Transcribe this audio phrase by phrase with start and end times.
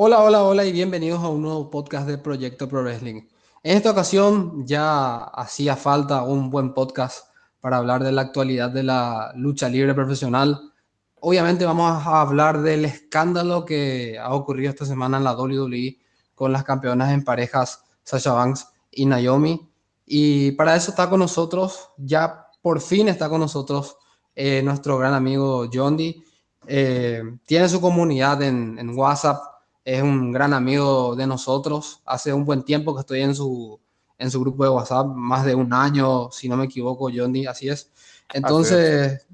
[0.00, 3.22] Hola, hola, hola y bienvenidos a un nuevo podcast de Proyecto Pro Wrestling.
[3.64, 7.26] En esta ocasión ya hacía falta un buen podcast
[7.60, 10.70] para hablar de la actualidad de la lucha libre profesional.
[11.18, 15.98] Obviamente vamos a hablar del escándalo que ha ocurrido esta semana en la WWE
[16.36, 19.68] con las campeonas en parejas Sasha Banks y Naomi.
[20.06, 23.96] Y para eso está con nosotros, ya por fin está con nosotros
[24.36, 26.22] eh, nuestro gran amigo John D.
[26.68, 29.57] Eh, tiene su comunidad en, en WhatsApp
[29.88, 32.02] es un gran amigo de nosotros.
[32.04, 33.80] Hace un buen tiempo que estoy en su,
[34.18, 37.70] en su grupo de WhatsApp, más de un año, si no me equivoco, Johnny, así
[37.70, 37.90] es.
[38.34, 39.26] Entonces,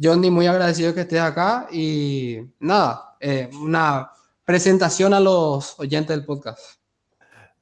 [0.00, 4.08] Johnny, muy agradecido que estés acá y nada, eh, una
[4.44, 6.60] presentación a los oyentes del podcast.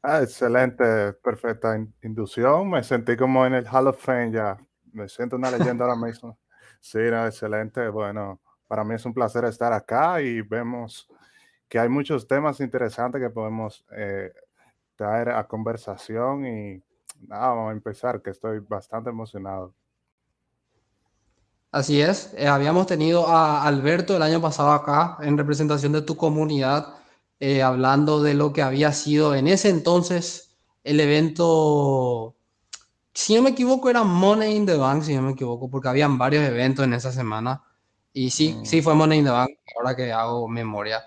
[0.02, 2.68] Ah, excelente, perfecta inducción.
[2.68, 4.59] Me sentí como en el Hall of Fame ya.
[4.93, 6.38] Me siento una leyenda ahora mismo.
[6.82, 7.91] Sí, excelente.
[7.91, 11.07] Bueno, para mí es un placer estar acá y vemos
[11.71, 14.32] que hay muchos temas interesantes que podemos eh,
[14.96, 16.82] traer a conversación y
[17.29, 19.73] nada, vamos a empezar, que estoy bastante emocionado.
[21.71, 26.16] Así es, eh, habíamos tenido a Alberto el año pasado acá en representación de tu
[26.16, 26.96] comunidad,
[27.38, 32.35] eh, hablando de lo que había sido en ese entonces el evento,
[33.15, 36.18] si no me equivoco, era Money in the Bank, si no me equivoco, porque habían
[36.18, 37.63] varios eventos en esa semana.
[38.13, 38.65] Y sí, mm.
[38.65, 41.01] sí fue Money in the Bank, ahora que hago memoria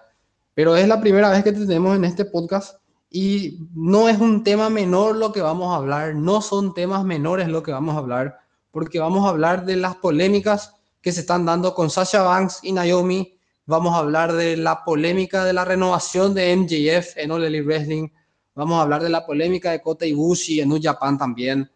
[0.53, 2.77] pero es la primera vez que te tenemos en este podcast
[3.09, 7.47] y no es un tema menor lo que vamos a hablar, no son temas menores
[7.47, 8.39] lo que vamos a hablar,
[8.71, 12.71] porque vamos a hablar de las polémicas que se están dando con Sasha Banks y
[12.71, 17.65] Naomi, vamos a hablar de la polémica de la renovación de MJF en All Elite
[17.65, 18.09] Wrestling,
[18.55, 21.69] vamos a hablar de la polémica de Kota Ibushi en New Japan también,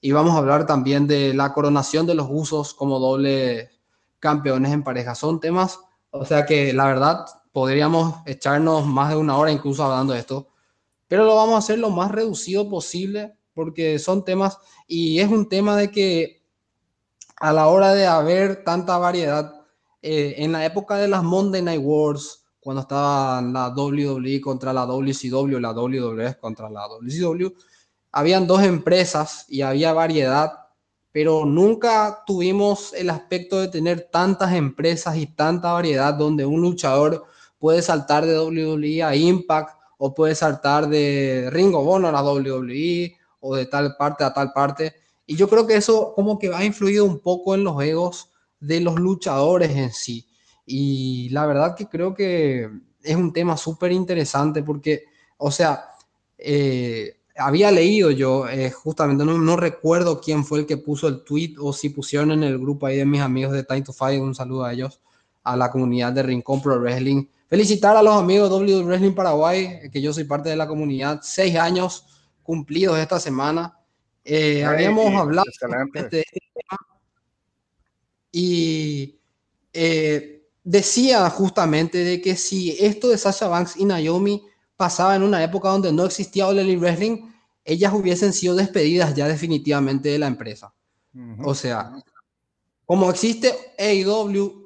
[0.00, 3.70] y vamos a hablar también de la coronación de los usos como doble
[4.18, 5.14] campeones en pareja.
[5.14, 5.80] Son temas,
[6.10, 10.48] o sea que la verdad podríamos echarnos más de una hora incluso hablando de esto,
[11.06, 15.48] pero lo vamos a hacer lo más reducido posible porque son temas y es un
[15.48, 16.42] tema de que
[17.36, 19.54] a la hora de haber tanta variedad,
[20.02, 24.84] eh, en la época de las Monday Night Wars, cuando estaba la WWE contra la
[24.84, 27.54] WCW, la WWF contra la WCW,
[28.10, 30.52] habían dos empresas y había variedad,
[31.12, 37.26] pero nunca tuvimos el aspecto de tener tantas empresas y tanta variedad donde un luchador
[37.64, 43.16] puede saltar de WWE a Impact o puede saltar de Ring of Honor a WWE
[43.40, 44.92] o de tal parte a tal parte.
[45.24, 48.28] Y yo creo que eso como que ha influido un poco en los egos
[48.60, 50.28] de los luchadores en sí.
[50.66, 52.68] Y la verdad que creo que
[53.02, 55.04] es un tema súper interesante porque,
[55.38, 55.86] o sea,
[56.36, 61.24] eh, había leído yo, eh, justamente no, no, recuerdo quién fue el que puso el
[61.24, 64.20] tweet o si pusieron en el grupo ahí de mis amigos de Time to Fight,
[64.20, 65.00] un saludo a ellos,
[65.42, 69.90] a la comunidad de Rincón Pro Wrestling, Felicitar a los amigos de W Wrestling Paraguay,
[69.92, 72.06] que yo soy parte de la comunidad, seis años
[72.42, 73.78] cumplidos esta semana.
[74.24, 75.44] Eh, habíamos hablado
[75.92, 76.24] de este
[76.54, 76.78] tema
[78.32, 79.20] y
[79.72, 84.42] eh, decía justamente de que si esto de Sasha Banks y Naomi
[84.76, 87.30] pasaba en una época donde no existía All Elite Wrestling,
[87.64, 90.72] ellas hubiesen sido despedidas ya definitivamente de la empresa.
[91.44, 91.92] O sea,
[92.84, 94.63] como existe AEW,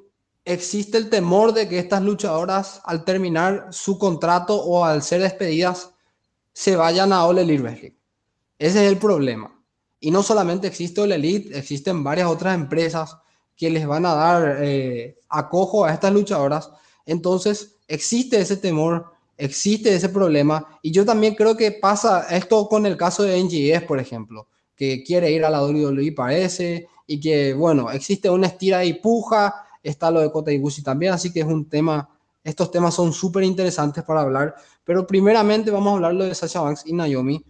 [0.49, 5.91] existe el temor de que estas luchadoras al terminar su contrato o al ser despedidas
[6.53, 7.95] se vayan a All Elite.
[8.57, 9.55] Ese es el problema.
[9.99, 13.15] Y no solamente existe All Elite, existen varias otras empresas
[13.55, 16.71] que les van a dar eh, acojo a estas luchadoras.
[17.05, 19.05] Entonces, existe ese temor,
[19.37, 20.79] existe ese problema.
[20.81, 25.03] Y yo también creo que pasa esto con el caso de NGS, por ejemplo, que
[25.03, 30.11] quiere ir a la WWE, parece, y que, bueno, existe una estira y puja está
[30.11, 32.09] lo de Kota Ibushi también, así que es un tema,
[32.43, 36.83] estos temas son súper interesantes para hablar, pero primeramente vamos a hablar de Sasha Banks
[36.85, 37.43] y Naomi,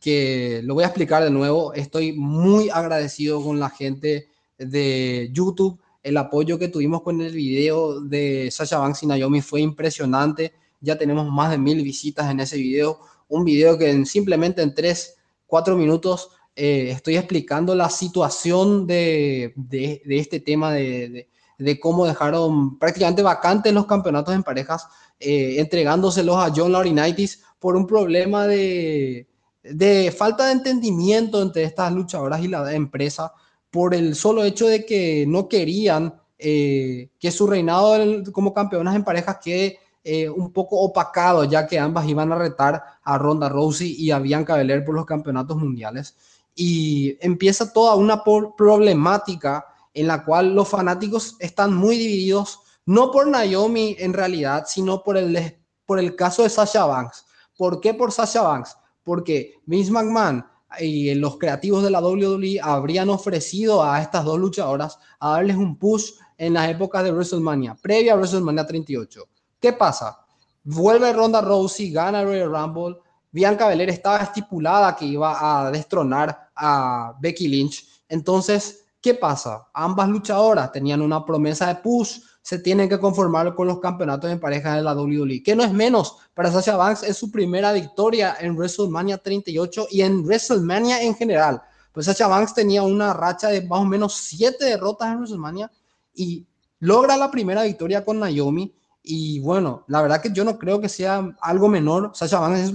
[0.00, 5.80] que lo voy a explicar de nuevo, estoy muy agradecido con la gente de YouTube,
[6.02, 10.98] el apoyo que tuvimos con el video de Sasha Banks y Naomi fue impresionante, ya
[10.98, 15.76] tenemos más de mil visitas en ese video, un video que simplemente en tres, cuatro
[15.76, 21.28] minutos eh, estoy explicando la situación de, de, este tema de,
[21.62, 24.86] de cómo dejaron prácticamente vacantes los campeonatos en parejas,
[25.18, 29.28] eh, entregándoselos a John Laurinaitis por un problema de,
[29.62, 33.32] de falta de entendimiento entre estas luchadoras y la empresa,
[33.70, 37.96] por el solo hecho de que no querían eh, que su reinado
[38.32, 42.82] como campeonas en parejas quede eh, un poco opacado, ya que ambas iban a retar
[43.04, 46.16] a Ronda Rousey y a Bianca Belair por los campeonatos mundiales.
[46.56, 53.28] Y empieza toda una problemática en la cual los fanáticos están muy divididos, no por
[53.28, 55.56] Naomi en realidad, sino por el
[55.86, 57.26] por el caso de Sasha Banks.
[57.56, 58.76] ¿Por qué por Sasha Banks?
[59.02, 60.44] Porque Vince McMahon
[60.80, 65.76] y los creativos de la WWE habrían ofrecido a estas dos luchadoras a darles un
[65.76, 69.28] push en las épocas de WrestleMania, previa a WrestleMania 38.
[69.60, 70.18] ¿Qué pasa?
[70.64, 72.96] Vuelve Ronda Rousey, gana Royal Rumble.
[73.30, 77.86] Bianca Belair estaba estipulada que iba a destronar a Becky Lynch.
[78.08, 79.68] Entonces, ¿qué pasa?
[79.74, 84.40] Ambas luchadoras tenían una promesa de push, se tienen que conformar con los campeonatos en
[84.40, 86.16] pareja de la WWE, que no es menos.
[86.34, 91.62] Para Sasha Banks es su primera victoria en WrestleMania 38 y en WrestleMania en general.
[91.92, 95.70] Pues Sasha Banks tenía una racha de más o menos siete derrotas en WrestleMania
[96.14, 96.46] y
[96.80, 98.74] logra la primera victoria con Naomi.
[99.04, 102.12] Y bueno, la verdad que yo no creo que sea algo menor.
[102.14, 102.72] Sasha Banks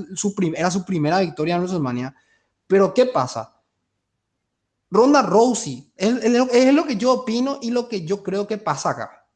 [0.55, 2.15] era su primera victoria en WrestleMania.
[2.67, 3.56] Pero ¿qué pasa?
[4.89, 9.27] Ronda Rousey es, lo que yo opino y lo que yo creo que pasa acá.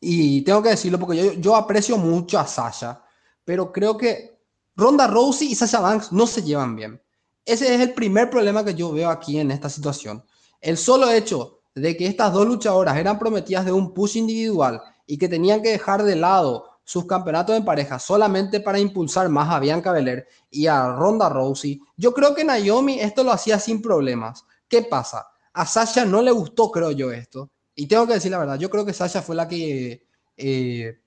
[0.00, 3.02] Y tengo que decirlo porque yo, yo aprecio mucho a Sasha,
[3.44, 4.40] pero creo que
[4.76, 7.02] Ronda Rousey y Sasha Banks no se llevan bien.
[7.44, 10.24] Ese es el primer problema que yo veo aquí en esta situación.
[10.60, 15.18] El solo hecho de que estas dos luchadoras eran prometidas de un push individual y
[15.18, 19.60] que tenían que dejar de lado sus campeonatos en pareja solamente para impulsar más a
[19.60, 21.80] Bianca Belair y a Ronda Rousey.
[21.96, 24.44] Yo creo que Naomi esto lo hacía sin problemas.
[24.70, 25.26] ¿Qué pasa?
[25.52, 27.50] A Sasha no le gustó, creo yo, esto.
[27.74, 30.06] Y tengo que decir la verdad, yo creo que Sasha fue la que
[30.36, 31.00] eh,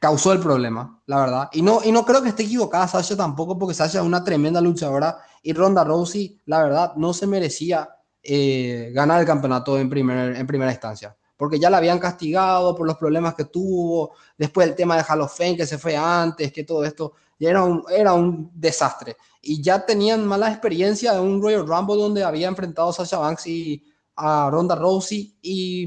[0.00, 1.48] causó el problema, la verdad.
[1.52, 4.60] Y no, y no creo que esté equivocada Sasha tampoco, porque Sasha es una tremenda
[4.60, 7.88] luchadora y Ronda Rousey, la verdad, no se merecía
[8.24, 11.16] eh, ganar el campeonato en, primer, en primera instancia.
[11.36, 15.20] Porque ya la habían castigado por los problemas que tuvo, después el tema de Hall
[15.20, 19.16] of Fame que se fue antes, que todo esto ya era un, era un desastre.
[19.46, 23.46] Y ya tenían mala experiencia de un Royal Rumble donde había enfrentado a Sasha Banks
[23.46, 23.84] y
[24.16, 25.86] a Ronda Rousey y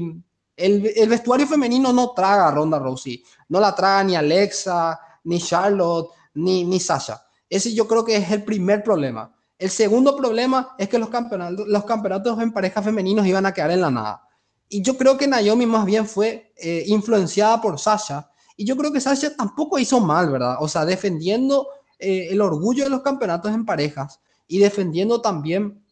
[0.56, 5.40] el, el, vestuario femenino no traga a Ronda Rousey, no la traga ni Alexa, ni
[5.40, 7.22] Charlotte, ni, ni Sasha.
[7.48, 9.34] Ese yo creo que es el primer problema.
[9.58, 13.72] El segundo problema es que los campeonatos, los campeonatos en pareja femeninos iban a quedar
[13.72, 14.22] en la nada.
[14.68, 18.30] Y yo creo que Naomi más bien fue eh, influenciada por Sasha.
[18.56, 20.56] Y yo creo que Sasha tampoco hizo mal, ¿verdad?
[20.60, 21.66] O sea, defendiendo
[22.00, 25.84] eh, el orgullo de los campeonatos en parejas y defendiendo también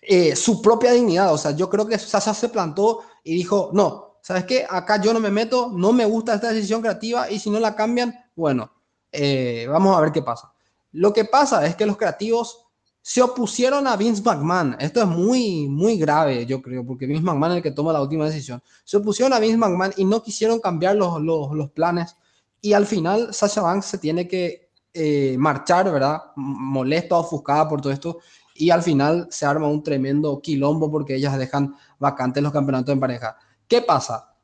[0.00, 1.32] eh, su propia dignidad.
[1.32, 4.66] O sea, yo creo que Sasha se plantó y dijo, no, ¿sabes qué?
[4.68, 7.76] Acá yo no me meto, no me gusta esta decisión creativa y si no la
[7.76, 8.72] cambian, bueno,
[9.12, 10.52] eh, vamos a ver qué pasa.
[10.92, 12.66] Lo que pasa es que los creativos
[13.02, 14.76] se opusieron a Vince McMahon.
[14.80, 18.00] Esto es muy, muy grave, yo creo, porque Vince McMahon es el que toma la
[18.00, 18.62] última decisión.
[18.82, 22.16] Se opusieron a Vince McMahon y no quisieron cambiar los, los, los planes.
[22.62, 24.63] Y al final Sasha Banks se tiene que
[24.94, 26.22] eh, marchar, ¿verdad?
[26.36, 28.18] Molesta, ofuscada por todo esto
[28.54, 33.00] y al final se arma un tremendo quilombo porque ellas dejan vacantes los campeonatos en
[33.00, 33.36] pareja.
[33.66, 34.34] ¿Qué pasa?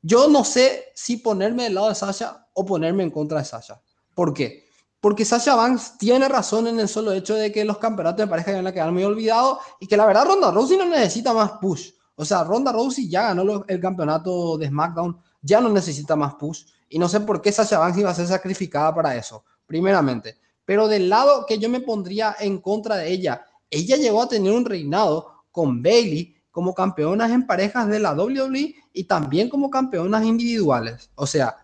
[0.00, 3.82] Yo no sé si ponerme del lado de Sasha o ponerme en contra de Sasha.
[4.14, 4.66] ¿Por qué?
[5.00, 8.52] Porque Sasha Banks tiene razón en el solo hecho de que los campeonatos de pareja
[8.52, 11.90] van a quedar muy olvidados y que la verdad Ronda Rousey no necesita más push.
[12.14, 16.64] O sea, Ronda Rousey ya ganó el campeonato de SmackDown, ya no necesita más push.
[16.88, 20.36] Y no sé por qué Sasha Banks iba a ser sacrificada para eso, primeramente.
[20.64, 24.52] Pero del lado que yo me pondría en contra de ella ella llegó a tener
[24.52, 30.24] un reinado con Bailey como campeonas en parejas de la WWE y también como campeonas
[30.24, 31.10] individuales.
[31.14, 31.56] O sea,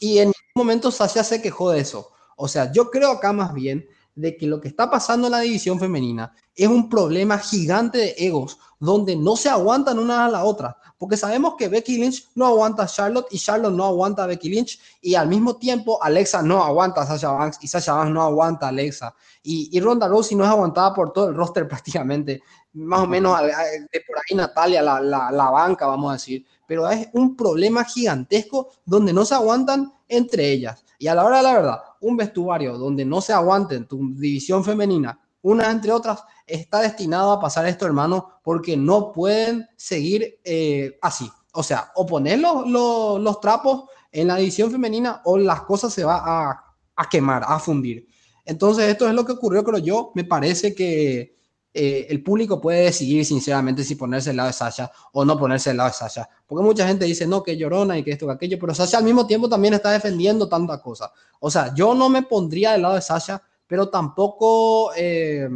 [0.00, 2.08] y en un momento Sasha se quejó de eso.
[2.36, 5.40] O sea, yo creo acá más bien de que lo que está pasando en la
[5.40, 10.44] división femenina es un problema gigante de egos, donde no se aguantan una a la
[10.44, 14.26] otra, porque sabemos que Becky Lynch no aguanta a Charlotte y Charlotte no aguanta a
[14.26, 18.12] Becky Lynch, y al mismo tiempo Alexa no aguanta a Sasha Banks y Sasha Banks
[18.12, 21.68] no aguanta a Alexa, y, y Ronda Rousey no es aguantada por todo el roster
[21.68, 26.44] prácticamente, más o menos de por ahí Natalia, la, la, la banca, vamos a decir,
[26.66, 30.84] pero es un problema gigantesco donde no se aguantan entre ellas.
[30.98, 34.64] Y a la hora de la verdad, un vestuario donde no se aguanten tu división
[34.64, 40.98] femenina, una entre otras, está destinado a pasar esto, hermano, porque no pueden seguir eh,
[41.02, 41.30] así.
[41.52, 46.04] O sea, o poner los, los, trapos en la división femenina o las cosas se
[46.04, 48.06] va a, a, quemar, a fundir.
[48.44, 50.12] Entonces, esto es lo que ocurrió, creo yo.
[50.14, 51.36] Me parece que
[51.74, 55.70] eh, el público puede decidir sinceramente si ponerse al lado de Sasha o no ponerse
[55.70, 56.28] al lado de Sasha.
[56.46, 59.04] Porque mucha gente dice, no, que llorona y que esto, que aquello, pero Sasha al
[59.04, 61.12] mismo tiempo también está defendiendo tanta cosa.
[61.40, 65.48] O sea, yo no me pondría del lado de Sasha, pero tampoco eh,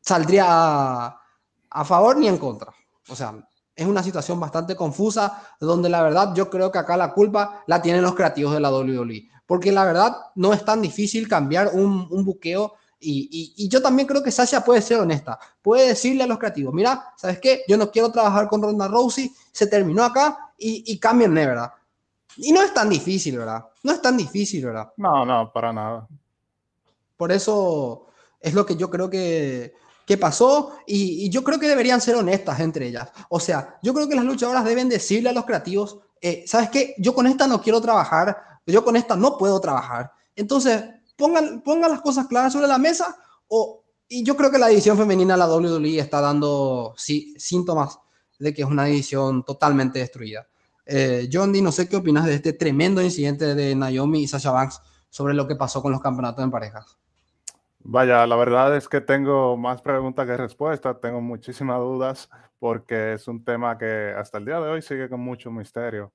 [0.00, 2.72] saldría a, favor ni en contra.
[3.06, 3.34] O sea,
[3.76, 7.82] es una situación bastante confusa donde la verdad yo creo que acá la culpa la
[7.82, 9.28] tienen los creativos de la WWE.
[9.44, 14.22] Porque la verdad no es tan difícil cambiar un, un buqueo y, yo también creo
[14.22, 15.38] que Sasha puede ser honesta.
[15.60, 17.62] Puede decirle a los creativos, mira, ¿sabes qué?
[17.68, 21.72] Yo no quiero trabajar con Ronda Rousey, se terminó acá y, y cámbienme, ¿verdad?
[22.38, 23.66] Y no es tan difícil, ¿verdad?
[23.82, 24.94] No es tan difícil, ¿verdad?
[24.96, 26.08] No, no, para nada.
[27.22, 28.08] Por eso
[28.40, 29.74] es lo que yo creo que,
[30.04, 33.12] que pasó y, yo creo que deberían ser honestas entre ellas.
[33.28, 36.96] O sea, yo creo que las luchadoras deben decirle a los creativos, eh, ¿sabes qué?
[36.98, 38.36] Yo con esta no quiero trabajar,
[38.66, 40.10] yo con esta no puedo trabajar.
[40.34, 40.82] Entonces,
[41.16, 44.98] pongan, pongan las cosas claras sobre la mesa o, y yo creo que la división
[44.98, 48.00] femenina, la WWE, está dando sí, síntomas
[48.40, 50.48] de que es una división totalmente destruida.
[50.84, 54.50] Eh, John D, no sé qué opinas de este tremendo incidente de Naomi y Sasha
[54.50, 56.98] Banks sobre lo que pasó con los campeonatos en parejas.
[57.84, 63.26] Vaya, la verdad es que tengo más preguntas que respuestas, tengo muchísimas dudas porque es
[63.26, 66.12] un tema que hasta el día de hoy sigue con mucho misterio.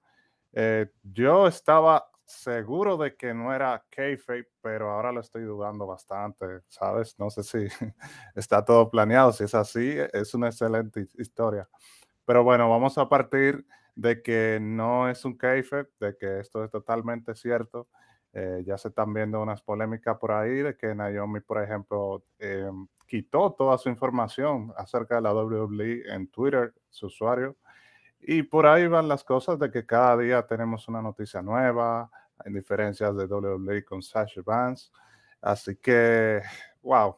[0.54, 6.46] Eh, yo estaba seguro de que no era kayfabe, pero ahora lo estoy dudando bastante,
[6.70, 7.20] ¿sabes?
[7.20, 7.68] No sé si
[8.36, 11.68] está todo planeado, si es así, es una excelente historia.
[12.26, 16.72] Pero bueno, vamos a partir de que no es un kayfabe, de que esto es
[16.72, 17.88] totalmente cierto
[18.40, 22.70] eh, ya se están viendo unas polémicas por ahí de que Naomi, por ejemplo, eh,
[23.08, 27.56] quitó toda su información acerca de la WWE en Twitter, su usuario.
[28.20, 32.12] Y por ahí van las cosas de que cada día tenemos una noticia nueva,
[32.46, 34.92] en diferencias de WWE con Sasha Vance.
[35.42, 36.44] Así que,
[36.84, 37.18] wow,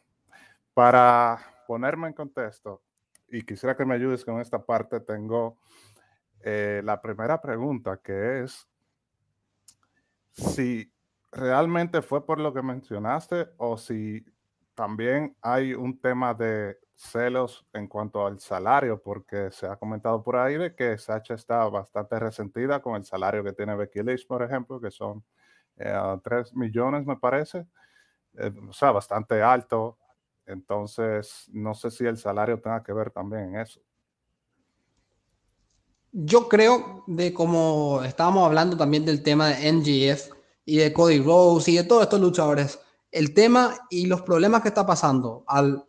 [0.73, 2.81] para ponerme en contexto,
[3.27, 5.57] y quisiera que me ayudes con esta parte, tengo
[6.39, 8.69] eh, la primera pregunta que es
[10.31, 10.89] si
[11.31, 14.25] realmente fue por lo que mencionaste o si
[14.73, 20.35] también hay un tema de celos en cuanto al salario, porque se ha comentado por
[20.35, 24.43] ahí de que Sacha está bastante resentida con el salario que tiene Becky Lynch, por
[24.43, 25.23] ejemplo, que son
[25.77, 27.65] eh, 3 millones, me parece,
[28.37, 29.97] eh, o sea, bastante alto.
[30.45, 33.79] Entonces, no sé si el salario tenga que ver también en eso.
[36.11, 40.38] Yo creo de como estábamos hablando también del tema de NGF,
[40.69, 42.79] y de Cody Rose y de todos estos luchadores,
[43.11, 45.83] el tema y los problemas que está pasando al,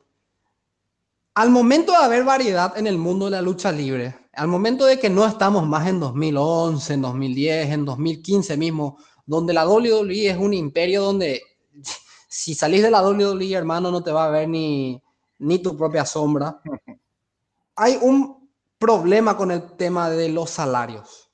[1.35, 4.99] al momento de haber variedad en el mundo de la lucha libre, al momento de
[4.99, 8.97] que no estamos más en 2011, en 2010, en 2015 mismo,
[9.27, 11.43] donde la WWE es un imperio donde
[12.29, 15.01] si salís de la WWE, hermano, no te va a ver ni,
[15.41, 16.59] ni tu propia sombra.
[17.77, 21.31] Hay un problema con el tema de los salarios.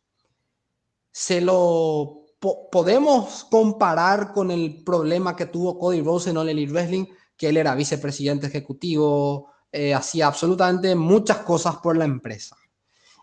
[1.12, 7.06] Se lo podemos comparar con el problema que tuvo Cody Rose en All Elite Wrestling,
[7.36, 12.56] que él era vicepresidente ejecutivo, eh, hacía absolutamente muchas cosas por la empresa.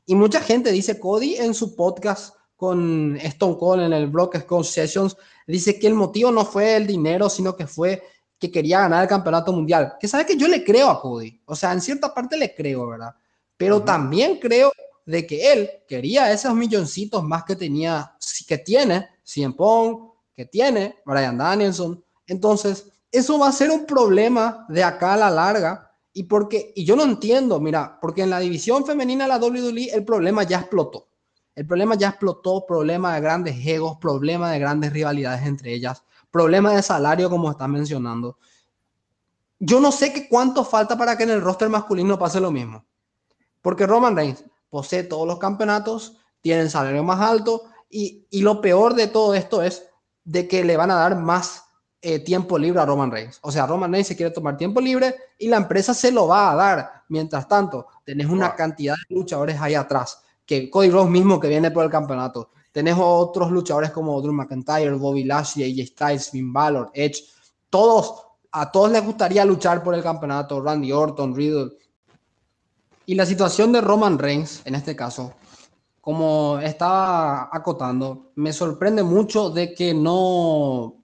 [0.06, 5.18] Y mucha gente dice, Cody en su podcast con Stone Cold en el Brock Sessions,
[5.48, 8.04] dice que el motivo no fue el dinero, sino que fue
[8.40, 9.94] que quería ganar el campeonato mundial.
[10.00, 12.88] Que sabe que yo le creo a Cody, o sea, en cierta parte le creo,
[12.88, 13.16] ¿verdad?
[13.58, 14.72] Pero también creo
[15.06, 18.13] de que él quería esos milloncitos más que tenía,
[18.48, 22.04] que tiene CM Pong, que tiene Brian Danielson.
[22.28, 25.92] Entonces, eso va a ser un problema de acá a la larga.
[26.14, 30.06] Y porque, y yo no entiendo, mira, porque en la división femenina la WWE el
[30.06, 31.08] problema ya explotó.
[31.56, 36.76] El problema ya explotó, problema de grandes egos, problema de grandes rivalidades entre ellas, problema
[36.76, 38.38] de salario, como están mencionando.
[39.60, 42.86] Yo no sé qué cuánto falta para que en el roster masculino pase lo mismo.
[43.62, 48.96] Porque Roman Reigns posee todos los campeonatos, tiene el salario más alto y, lo peor
[48.96, 49.86] de todo esto es
[50.24, 51.64] de que le van a dar más
[52.02, 53.38] eh, tiempo libre a Roman Reigns.
[53.44, 56.52] O sea, Roman Reigns se quiere tomar tiempo libre y la empresa se lo va
[56.52, 57.04] a dar.
[57.10, 61.70] Mientras tanto, tenés una cantidad de luchadores ahí atrás, que Cody Rhodes mismo que viene
[61.70, 62.50] por el campeonato.
[62.72, 67.24] Tenés otros luchadores como Drew McIntyre, Bobby Lashley, AJ Styles, Finn Balor, Edge.
[67.70, 70.60] Todos, a todos les gustaría luchar por el campeonato.
[70.60, 71.78] Randy Orton, Riddle.
[73.06, 75.34] Y la situación de Roman Reigns, en este caso,
[76.04, 80.96] como estaba acotando, me sorprende mucho de que no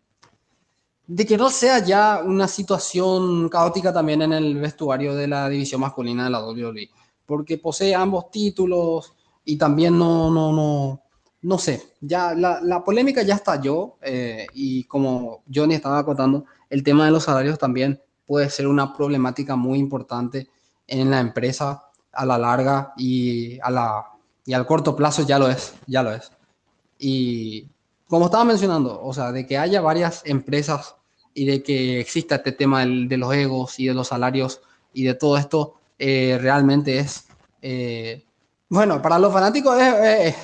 [1.08, 5.80] de que no sea ya una situación caótica también en el vestuario de la división
[5.80, 6.90] masculina de la WWE,
[7.26, 9.14] porque posee ambos títulos
[9.46, 11.02] y también no, no, no,
[11.44, 17.06] no sé, ya la, polémica ya estalló eh, y como Johnny estaba acotando, el tema
[17.06, 20.50] de los salarios también puede ser una problemática muy importante
[20.88, 24.19] en la empresa a la larga y, a la,
[24.50, 26.32] y al corto plazo ya lo es, ya lo es.
[26.98, 27.68] Y
[28.08, 30.96] como estaba mencionando, o sea, de que haya varias empresas
[31.36, 34.60] y de que exista este tema de los egos y de los salarios
[34.92, 37.28] y de todo esto, eh, realmente es,
[37.62, 38.26] eh,
[38.70, 40.36] bueno, para los fanáticos es,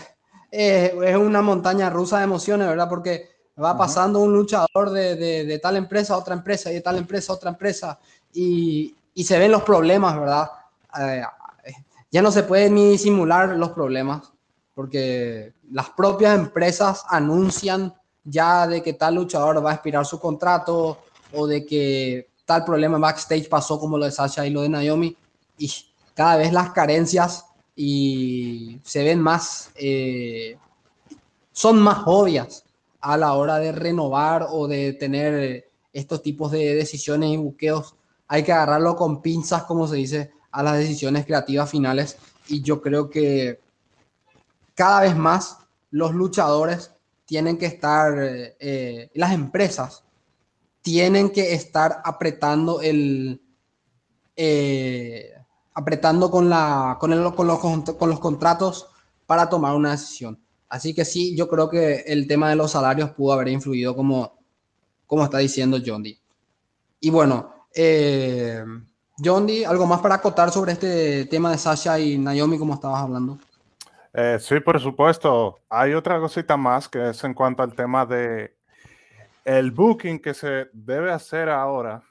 [0.51, 2.87] es, una montaña rusa de emociones, ¿verdad?
[2.87, 3.27] Porque
[3.59, 7.33] va pasando un luchador de, de, tal empresa a otra empresa y de tal empresa
[7.33, 7.99] a otra empresa
[8.31, 10.47] y, y se ven los problemas, ¿verdad?
[10.99, 11.23] Eh,
[12.11, 14.31] ya no se puede ni simular los problemas.
[14.73, 17.93] porque las propias empresas anuncian
[18.25, 20.97] ya de que tal luchador va a expirar su contrato
[21.31, 25.15] o de que tal problema backstage pasó como lo de Sasha y lo de Naomi
[25.57, 25.71] y
[26.13, 27.45] cada vez las carencias
[27.75, 30.57] y se ven más, eh,
[31.51, 32.63] son más obvias
[33.01, 37.95] a la hora de renovar o de tener estos tipos de decisiones y buqueos.
[38.27, 42.17] Hay que agarrarlo con pinzas, como se dice, a las decisiones creativas finales.
[42.47, 43.59] Y yo creo que
[44.73, 45.57] cada vez más
[45.91, 46.91] los luchadores
[47.25, 50.03] tienen que estar, eh, las empresas
[50.81, 53.41] tienen que estar apretando el,
[54.35, 55.33] eh,
[55.73, 58.87] apretando con, la, con, el, con, los, con los contratos
[59.25, 60.39] para tomar una decisión.
[60.69, 64.39] Así que sí, yo creo que el tema de los salarios pudo haber influido como,
[65.05, 66.05] como está diciendo John.
[66.99, 68.63] Y bueno, eh,
[69.23, 73.01] John Dee, ¿algo más para acotar sobre este tema de Sasha y Naomi como estabas
[73.01, 73.37] hablando?
[74.13, 75.59] Eh, sí, por supuesto.
[75.69, 78.57] Hay otra cosita más que es en cuanto al tema de
[79.45, 82.01] el booking que se debe hacer ahora,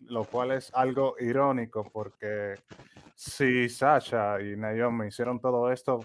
[0.00, 2.54] lo cual es algo irónico porque
[3.14, 6.00] si Sasha y Naomi hicieron todo esto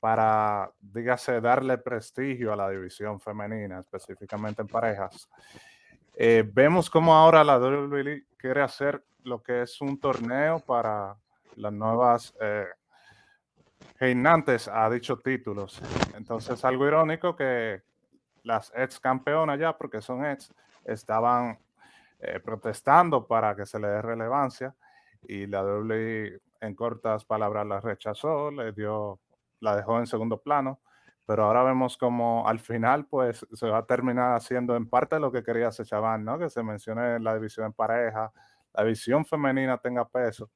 [0.00, 5.28] para, dígase, darle prestigio a la división femenina, específicamente en parejas.
[6.14, 11.16] Eh, vemos cómo ahora la WWE quiere hacer lo que es un torneo para
[11.56, 12.66] las nuevas eh,
[13.98, 15.80] reinantes a dichos títulos.
[16.16, 17.82] Entonces, algo irónico que
[18.42, 20.52] las ex campeonas ya, porque son ex,
[20.84, 21.58] estaban
[22.20, 24.74] eh, protestando para que se le dé relevancia
[25.22, 29.20] y la WWE en cortas palabras la rechazó, le dio,
[29.60, 30.80] la dejó en segundo plano,
[31.26, 35.30] pero ahora vemos como al final pues se va a terminar haciendo en parte lo
[35.30, 36.38] que quería hacer Chaván, ¿no?
[36.38, 38.32] Que se mencione la división en pareja,
[38.78, 40.48] la división femenina tenga peso.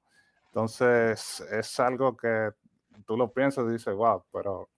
[0.46, 2.50] Entonces es algo que
[3.04, 4.68] tú lo piensas y dices, wow, pero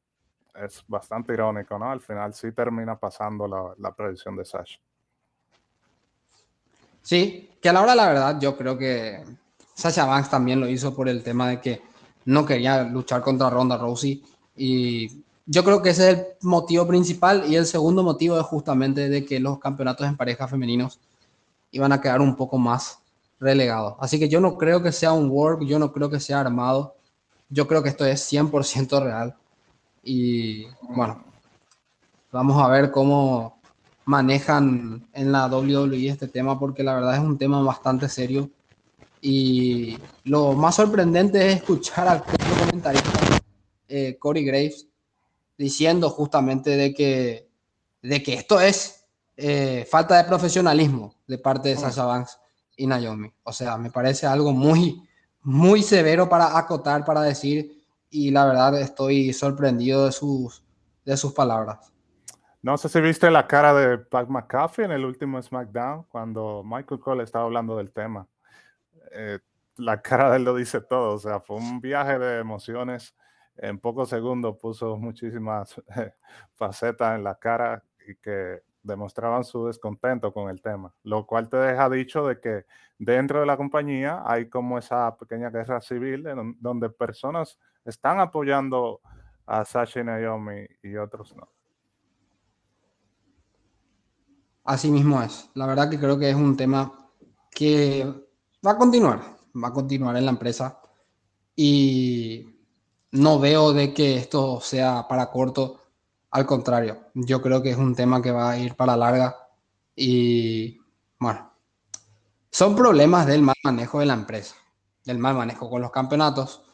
[0.55, 1.91] es bastante irónico, ¿no?
[1.91, 4.79] Al final sí termina pasando la, la predicción de Sasha.
[7.03, 9.23] Sí, que a la hora la verdad yo creo que
[9.75, 11.83] Sasha Banks también lo hizo por el tema de que
[12.25, 14.25] no quería luchar contra Ronda Rousey
[14.57, 19.11] y yo creo que ese es el motivo principal y el segundo motivo es justamente
[19.11, 20.99] de que los campeonatos en pareja femeninos
[21.73, 23.04] iban a quedar un poco más
[23.41, 23.97] relegados.
[24.01, 26.97] Así que yo no creo que sea un work, yo no creo que sea armado,
[27.49, 29.37] yo creo que esto es 100% real.
[30.03, 31.25] Y bueno,
[32.33, 33.61] vamos a ver cómo
[34.05, 38.51] manejan en la WWE este tema porque la verdad es un tema bastante serio.
[39.21, 43.11] Y lo más sorprendente es escuchar al comentarista
[43.89, 44.87] eh, Corey Graves
[45.57, 47.49] diciendo justamente de que,
[48.03, 52.39] de que esto es eh, falta de profesionalismo de parte de Sasha Banks
[52.77, 53.33] y Naomi.
[53.43, 55.03] O sea, me parece algo muy,
[55.43, 60.65] muy severo para acotar, para decir, y la verdad estoy sorprendido de sus,
[61.05, 61.93] de sus palabras.
[62.63, 66.99] No sé si viste la cara de Pat McAfee en el último SmackDown cuando Michael
[66.99, 68.27] Cole estaba hablando del tema.
[69.13, 69.39] Eh,
[69.77, 73.15] la cara de él lo dice todo, o sea, fue un viaje de emociones.
[73.57, 75.75] En pocos segundos puso muchísimas
[76.55, 81.57] facetas en la cara y que demostraban su descontento con el tema, lo cual te
[81.57, 82.67] deja dicho de que
[82.99, 86.25] dentro de la compañía hay como esa pequeña guerra civil
[86.61, 89.01] donde personas están apoyando
[89.47, 91.49] a Sasha y Naomi y otros no.
[94.65, 95.51] Así mismo es.
[95.55, 97.11] La verdad que creo que es un tema
[97.51, 98.07] que
[98.67, 99.21] va a continuar,
[99.63, 100.81] va a continuar en la empresa
[101.57, 102.55] y
[103.13, 105.81] no veo de que esto sea para corto,
[106.35, 109.37] al contrario, yo creo que es un tema que va a ir para larga
[109.95, 110.81] y
[111.21, 111.53] bueno,
[112.51, 114.57] son problemas del mal manejo de la empresa,
[115.05, 116.65] del mal manejo con los campeonatos,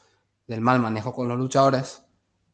[0.46, 2.02] del mal manejo con los luchadores,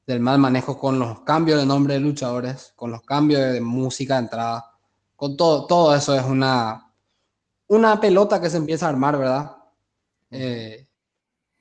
[0.04, 4.14] del mal manejo con los cambios de nombre de luchadores, con los cambios de música
[4.14, 4.72] de entrada,
[5.14, 6.92] con todo, todo eso es una,
[7.68, 9.56] una pelota que se empieza a armar, ¿verdad?
[10.32, 10.88] Eh,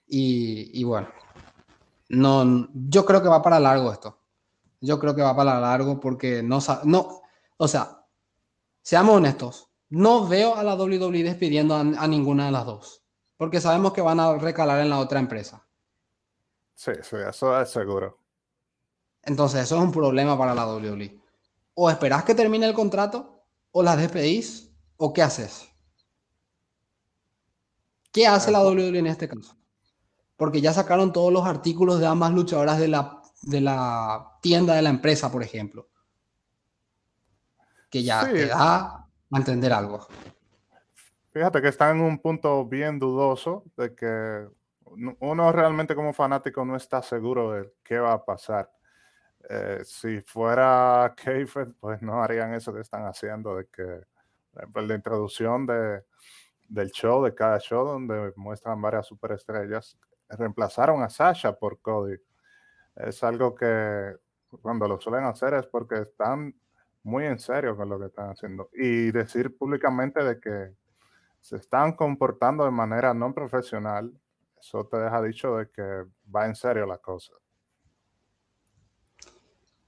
[0.07, 1.09] y, bueno,
[2.09, 4.24] no, yo creo que va para largo esto.
[4.85, 7.21] Yo creo que va para largo porque no, no,
[7.57, 8.05] o sea,
[8.81, 13.03] seamos honestos, no veo a la WWE despidiendo a, ninguna de las dos,
[13.35, 15.65] porque sabemos que van a recalar en la otra empresa.
[16.75, 18.19] Sí, sí, eso es seguro.
[19.23, 21.19] Entonces, eso es un problema para la WWE.
[21.73, 25.67] O esperás que termine el contrato, o las despedís, o qué haces.
[28.11, 29.57] ¿Qué hace la WWE en este caso?
[30.37, 34.81] Porque ya sacaron todos los artículos de ambas luchadoras de la, de la tienda de
[34.81, 35.87] la empresa, por ejemplo.
[37.89, 40.07] Que ya te da a entender algo.
[41.31, 44.47] Fíjate que están en un punto bien dudoso de que
[45.19, 48.71] uno realmente como fanático no está seguro de qué va a pasar.
[49.49, 54.01] Eh, si fuera Keifer, pues no harían eso que están haciendo, de que,
[54.73, 56.03] la introducción de,
[56.69, 59.97] del show, de cada show, donde muestran varias superestrellas,
[60.29, 62.15] reemplazaron a Sasha por Cody.
[62.95, 64.15] Es algo que
[64.61, 66.53] cuando lo suelen hacer es porque están
[67.03, 68.69] muy en serio con lo que están haciendo.
[68.73, 70.73] Y decir públicamente de que
[71.39, 74.11] se están comportando de manera no profesional,
[74.59, 77.33] eso te deja dicho de que va en serio la cosa.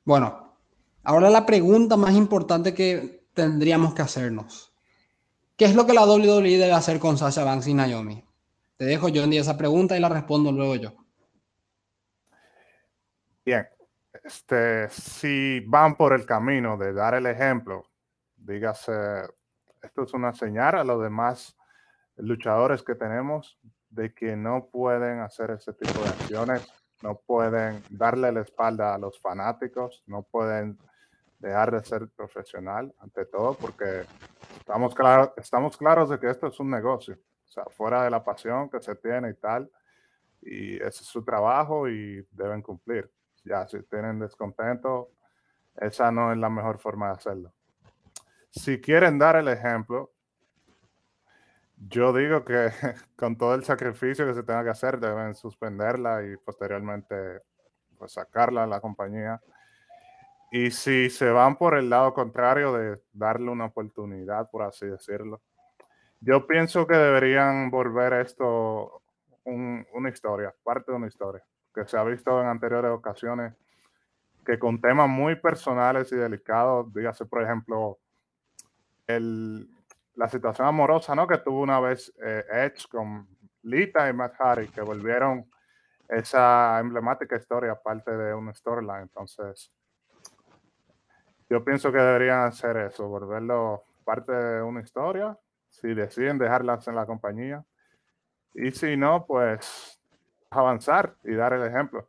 [0.04, 0.56] Bueno,
[1.04, 4.74] ahora la pregunta más importante que tendríamos que hacernos.
[5.56, 8.24] ¿Qué es lo que la WWE debe hacer con Sasha Banks y Naomi?
[8.78, 11.07] Te dejo yo en día esa pregunta y la respondo luego yo.
[13.48, 13.66] Bien,
[14.26, 17.86] este, si van por el camino de dar el ejemplo,
[18.36, 18.92] dígase,
[19.82, 21.56] esto es una señal a los demás
[22.18, 23.58] luchadores que tenemos
[23.90, 26.70] de que no pueden hacer ese tipo de acciones
[27.02, 30.78] no pueden darle la espalda a los fanáticos, no pueden
[31.40, 34.04] dejar de ser profesional ante todo porque
[34.58, 38.26] estamos, claros estamos claros de que esto es un negocio, o sea, fuera de la
[38.26, 39.72] pasión que se tiene y tal,
[40.42, 43.10] y ese es su trabajo y deben cumplir.
[43.48, 45.12] Ya, si tienen descontento,
[45.76, 47.54] esa no es la mejor forma de hacerlo.
[48.50, 50.12] Si quieren dar el ejemplo,
[51.78, 52.70] yo digo que
[53.16, 57.42] con todo el sacrificio que se tenga que hacer, deben suspenderla y posteriormente
[57.98, 59.42] pues, sacarla a la compañía.
[60.52, 65.42] Y si se van por el lado contrario de darle una oportunidad, por así decirlo,
[66.20, 69.04] yo pienso que deberían volver esto
[69.46, 71.44] una historia, parte de una historia,
[71.78, 73.54] que se ha visto en anteriores ocasiones,
[74.44, 78.00] que con temas muy personales y delicados, dígase por ejemplo,
[79.06, 79.70] el,
[80.16, 81.28] la situación amorosa, ¿no?
[81.28, 83.28] Que tuvo una vez eh, Edge con
[83.62, 85.46] Lita y Matt Hardy, que volvieron
[86.10, 89.04] esa emblemática historia parte de una storyline.
[89.04, 89.72] Entonces,
[91.50, 95.38] yo pienso que deberían hacer eso, volverlo parte de una historia,
[95.70, 97.64] si deciden dejarlas en la compañía.
[98.56, 99.97] Y si no, pues
[100.58, 102.08] avanzar y dar el ejemplo.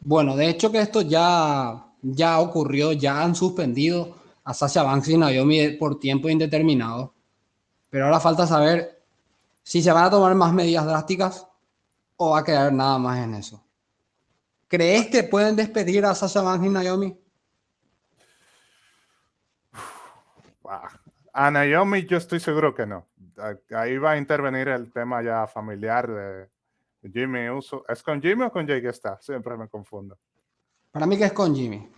[0.00, 5.18] Bueno, de hecho que esto ya, ya ocurrió, ya han suspendido a Sasha Banks y
[5.18, 7.12] Naomi por tiempo indeterminado.
[7.90, 9.02] Pero ahora falta saber
[9.62, 11.48] si se van a tomar más medidas drásticas
[12.16, 13.62] o va a quedar nada más en eso.
[14.68, 17.20] ¿Crees que pueden despedir a Sasha Banks y Naomi?
[21.32, 23.06] A Naomi yo estoy seguro que no.
[23.70, 26.48] Ahí va a intervenir el tema ya familiar de
[27.02, 27.84] Jimmy Uso.
[27.88, 29.20] ¿Es con Jimmy o con Jake está?
[29.20, 30.18] Siempre me confundo.
[30.90, 31.88] Para mí que es con Jimmy.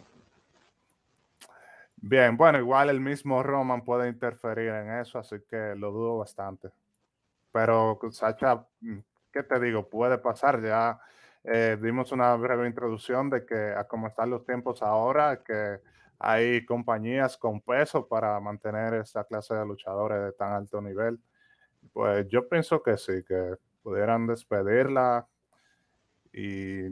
[2.01, 6.71] Bien, bueno, igual el mismo Roman puede interferir en eso, así que lo dudo bastante.
[7.51, 8.65] Pero Sacha,
[9.33, 9.89] ¿qué te digo?
[9.89, 10.63] Puede pasar.
[10.63, 11.01] Ya
[11.43, 15.81] eh, dimos una breve introducción de que a cómo están los tiempos ahora, que
[16.19, 21.21] hay compañías con peso para mantener esta clase de luchadores de tan alto nivel.
[21.93, 25.27] Pues yo pienso que sí, que pudieran despedirla
[26.33, 26.85] y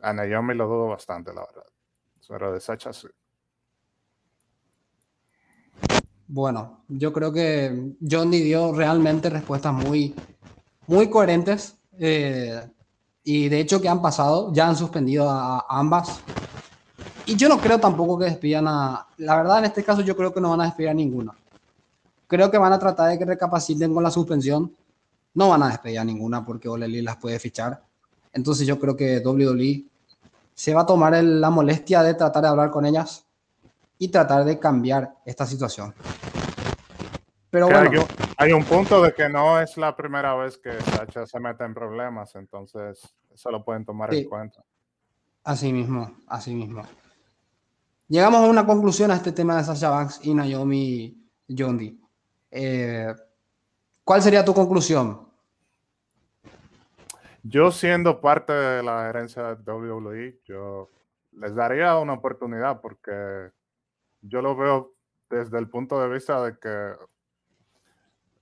[0.00, 1.66] a Naomi lo dudo bastante, la verdad.
[2.28, 3.08] Pero de Sacha sí.
[6.26, 10.14] Bueno, yo creo que Johnny dio realmente respuestas muy,
[10.86, 12.60] muy coherentes eh,
[13.22, 16.20] y de hecho que han pasado, ya han suspendido a, ambas.
[17.26, 19.06] Y yo no creo tampoco que despidan a...
[19.18, 21.32] La verdad, en este caso yo creo que no van a despedir a ninguna.
[22.26, 24.74] Creo que van a tratar de que recapaciten con la suspensión.
[25.34, 27.82] No van a despedir a ninguna porque Oleli las puede fichar.
[28.32, 29.84] Entonces yo creo que WWE
[30.54, 33.26] se va a tomar la molestia de tratar de hablar con ellas
[33.98, 35.94] y tratar de cambiar esta situación.
[37.50, 38.06] Pero bueno.
[38.36, 41.72] Hay un, punto de que no es la primera vez que Sacha se mete en
[41.72, 44.64] problemas, entonces eso lo pueden tomar en cuenta.
[45.44, 46.82] Así mismo, así mismo.
[48.08, 51.16] Llegamos a una conclusión a este tema de Sasha Banks y Naomi
[51.46, 52.00] Yondi.
[52.50, 53.14] Eh,
[54.02, 55.23] ¿Cuál sería tu conclusión?
[57.46, 60.90] Yo siendo parte de la gerencia de WWE, yo
[61.32, 63.50] les daría una oportunidad porque
[64.22, 64.94] yo lo veo
[65.28, 66.92] desde el punto de vista de que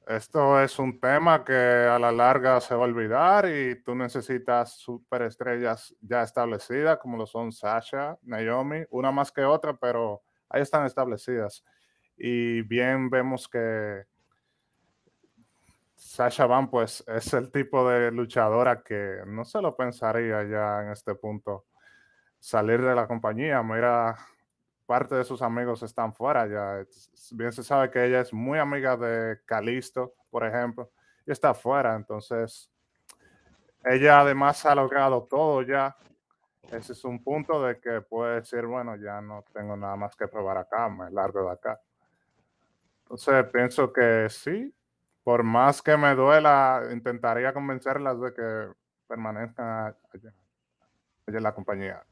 [0.06, 4.74] esto es un tema que a la larga se va a olvidar y tú necesitas
[4.76, 10.86] superestrellas ya establecidas, como lo son Sasha, Naomi, una más que otra, pero ahí están
[10.86, 11.64] establecidas.
[12.16, 14.04] Y bien vemos que
[16.02, 20.90] Sasha Van, pues, es el tipo de luchadora que no se lo pensaría ya en
[20.90, 21.64] este punto
[22.40, 23.62] salir de la compañía.
[23.62, 24.16] Mira
[24.84, 26.84] parte de sus amigos están fuera ya.
[27.30, 30.90] Bien se sabe que ella es muy amiga de Calisto, por ejemplo,
[31.24, 31.94] y está fuera.
[31.94, 32.68] Entonces,
[33.84, 35.96] ella además ha logrado todo ya.
[36.72, 40.26] ese es un punto de que puede decir, bueno, ya no tengo nada más que
[40.26, 41.80] probar acá, me largo de acá.
[43.04, 44.74] Entonces pienso que sí,
[45.24, 48.66] por más que me duela, intentaría convencerlas de que
[49.06, 50.35] permanezcan allá,
[51.26, 52.02] en la compañía.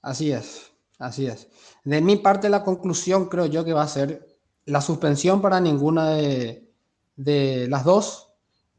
[0.00, 1.48] Así es, así es.
[1.84, 4.26] De mi parte, la conclusión creo yo que va a ser
[4.64, 6.68] la suspensión para ninguna de,
[7.16, 8.32] de las dos,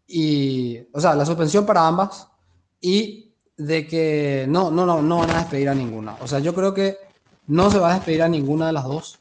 [0.05, 2.29] y, o sea, la suspensión para ambas,
[2.81, 6.17] y de que no, no, no, no van a despedir a ninguna.
[6.21, 6.97] O sea, yo creo que
[7.47, 9.19] no se va a despedir a ninguna de las dos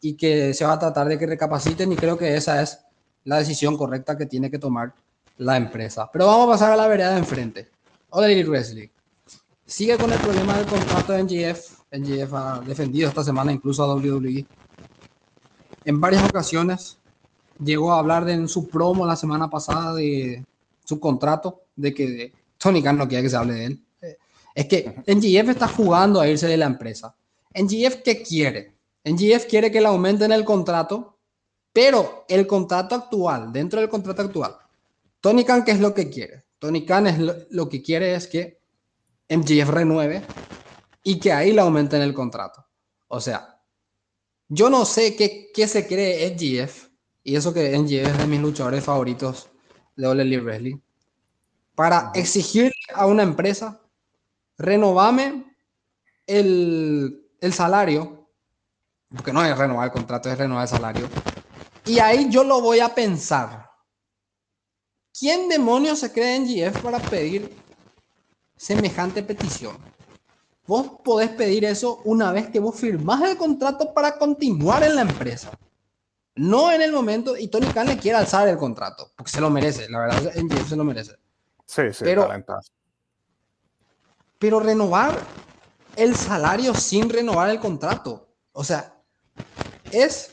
[0.00, 2.78] y que se va a tratar de que recapaciten y creo que esa es
[3.24, 4.94] la decisión correcta que tiene que tomar
[5.38, 6.08] la empresa.
[6.12, 7.68] Pero vamos a pasar a la vereda de enfrente.
[8.10, 8.88] All Wrestling.
[9.66, 11.80] Sigue con el problema del contrato de NGF.
[11.92, 14.46] NGF ha defendido esta semana incluso a WWE.
[15.84, 16.98] En varias ocasiones
[17.62, 20.44] llegó a hablar en su promo la semana pasada de
[20.84, 23.84] su contrato, de que Tony Khan no quiere que se hable de él.
[24.54, 27.14] Es que NGF está jugando a irse de la empresa.
[27.54, 28.74] NGF, ¿qué quiere?
[29.04, 31.18] NGF quiere que le aumenten el contrato,
[31.72, 34.56] pero el contrato actual, dentro del contrato actual,
[35.20, 36.44] Tony Khan, ¿qué es lo que quiere?
[36.58, 37.18] Tony Khan es
[37.50, 38.60] lo, que quiere es que
[39.28, 40.22] MGF renueve
[41.02, 42.66] y que ahí le aumenten el contrato.
[43.08, 43.60] O sea,
[44.48, 46.88] yo no sé qué, qué se cree MGF,
[47.22, 49.48] y eso que MGF es de mis luchadores favoritos
[49.96, 50.78] de Ole Elite Wrestling,
[51.74, 53.80] para exigirle a una empresa,
[54.58, 55.44] renovame
[56.26, 58.19] el, el salario
[59.14, 61.08] porque no es renovar el contrato, es renovar el salario.
[61.84, 63.70] Y ahí yo lo voy a pensar.
[65.18, 67.54] ¿Quién demonios se cree en GF para pedir
[68.56, 69.76] semejante petición?
[70.66, 75.02] Vos podés pedir eso una vez que vos firmás el contrato para continuar en la
[75.02, 75.50] empresa.
[76.36, 79.50] No en el momento, y Tony Khan le quiere alzar el contrato, porque se lo
[79.50, 81.16] merece, la verdad, en GF se lo merece.
[81.66, 82.28] Sí, sí, pero,
[84.38, 85.18] pero renovar
[85.96, 88.28] el salario sin renovar el contrato.
[88.52, 88.99] O sea,
[89.92, 90.30] es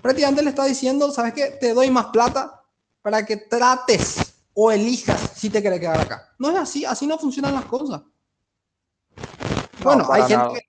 [0.00, 1.56] prácticamente le está diciendo, ¿sabes qué?
[1.60, 2.62] Te doy más plata
[3.00, 6.34] para que trates o elijas si te quieres quedar acá.
[6.38, 8.02] No es así, así no funcionan las cosas.
[9.82, 10.60] bueno, hay gente, que,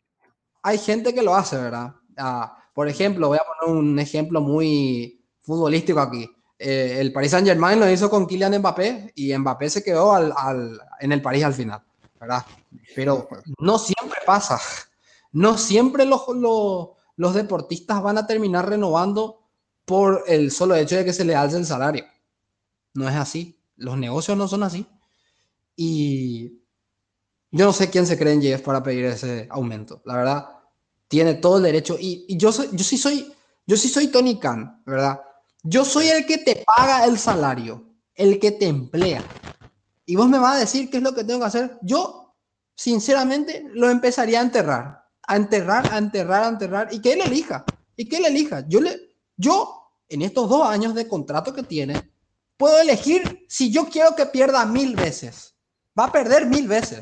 [0.63, 1.93] hay gente que lo hace, ¿verdad?
[2.17, 6.29] Ah, por ejemplo, voy a poner un ejemplo muy futbolístico aquí.
[6.57, 10.33] Eh, el Paris Saint Germain lo hizo con Kylian Mbappé y Mbappé se quedó al,
[10.35, 11.81] al, en el París al final,
[12.19, 12.45] ¿verdad?
[12.95, 13.27] Pero
[13.59, 14.59] no siempre pasa.
[15.33, 19.45] No siempre los, los, los deportistas van a terminar renovando
[19.85, 22.05] por el solo hecho de que se le alce el salario.
[22.93, 23.59] No es así.
[23.77, 24.85] Los negocios no son así.
[25.75, 26.61] Y
[27.51, 30.01] yo no sé quién se cree en Jeff para pedir ese aumento.
[30.05, 30.49] La verdad,
[31.07, 31.97] tiene todo el derecho.
[31.99, 33.33] Y, yo, yo, sí soy,
[33.65, 35.21] yo sí soy Tony Khan, ¿verdad?
[35.63, 39.23] Yo soy el que te paga el salario, el que te emplea.
[40.05, 41.77] Y vos me vas a decir qué es lo que tengo que hacer.
[41.81, 42.35] Yo,
[42.75, 47.65] sinceramente, lo empezaría a enterrar a enterrar, a enterrar, a enterrar y que él elija.
[47.95, 48.65] Y que él elija.
[48.67, 52.11] Yo, le, yo, en estos dos años de contrato que tiene,
[52.57, 55.55] puedo elegir si yo quiero que pierda mil veces.
[55.97, 57.01] Va a perder mil veces.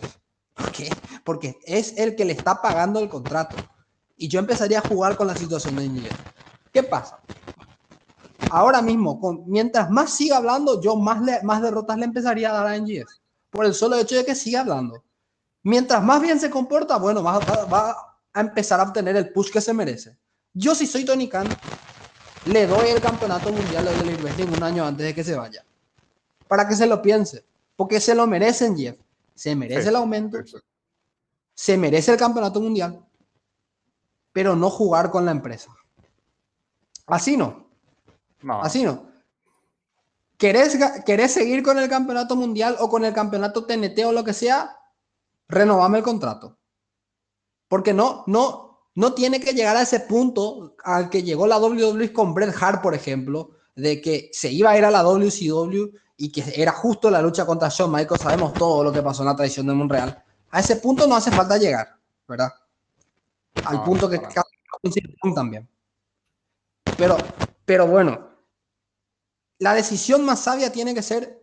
[0.53, 0.89] ¿Por qué?
[1.23, 3.55] Porque es el que le está pagando el contrato.
[4.15, 6.11] Y yo empezaría a jugar con la situación de Ingrid.
[6.71, 7.19] ¿Qué pasa?
[8.51, 12.67] Ahora mismo, con, mientras más siga hablando, yo más, más derrotas le empezaría a dar
[12.67, 13.21] a NGS.
[13.49, 15.03] Por el solo hecho de que siga hablando.
[15.63, 19.61] Mientras más bien se comporta, bueno, va, va, a empezar a obtener el push que
[19.61, 20.17] se merece.
[20.53, 21.47] Yo si soy Tony Khan,
[22.45, 25.63] le doy el campeonato mundial de Elite Wrestling un año antes de que se vaya.
[26.47, 27.45] Para que se lo piense.
[27.75, 28.97] Porque se lo merecen, Jeff.
[29.33, 30.39] Se merece el aumento.
[31.53, 33.03] Se merece el campeonato mundial.
[34.31, 35.71] Pero no jugar con la empresa.
[37.07, 37.67] Así no.
[38.41, 38.61] no.
[38.61, 39.11] Así no.
[40.37, 44.33] ¿Querés, ¿Querés seguir con el campeonato mundial o con el campeonato TNT o lo que
[44.33, 44.77] sea?
[45.47, 46.57] Renovame el contrato.
[47.73, 52.13] Porque no, no, no tiene que llegar a ese punto al que llegó la WWE
[52.13, 56.31] con Bret Hart, por ejemplo, de que se iba a ir a la WCW y
[56.31, 58.21] que era justo la lucha contra Shawn Michaels.
[58.21, 60.23] Sabemos todo lo que pasó en la tradición de Monreal.
[60.51, 62.53] A ese punto no hace falta llegar, ¿verdad?
[63.65, 64.21] Al punto que
[65.33, 65.67] también.
[66.95, 67.17] Pero,
[67.65, 68.29] pero bueno,
[69.57, 71.41] la decisión más sabia tiene que ser,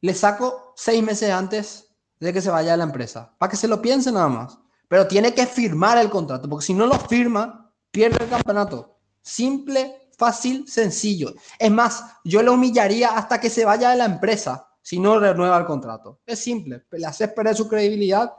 [0.00, 3.68] le saco seis meses antes de que se vaya a la empresa, para que se
[3.68, 4.63] lo piense nada más.
[4.88, 8.98] Pero tiene que firmar el contrato, porque si no lo firma, pierde el campeonato.
[9.22, 11.34] Simple, fácil, sencillo.
[11.58, 15.56] Es más, yo lo humillaría hasta que se vaya de la empresa si no renueva
[15.56, 16.20] el contrato.
[16.26, 18.32] Es simple, le haces perder su credibilidad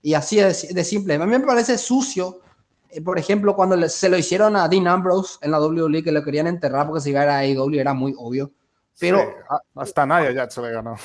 [0.00, 1.14] y así es de simple.
[1.14, 2.40] A mí me parece sucio,
[2.88, 6.22] eh, por ejemplo, cuando se lo hicieron a Dean Ambrose en la WWE, que lo
[6.22, 8.52] querían enterrar porque si iba a AEW era muy obvio.
[8.98, 9.22] Pero
[9.74, 10.96] hasta nadie ya se le ganó.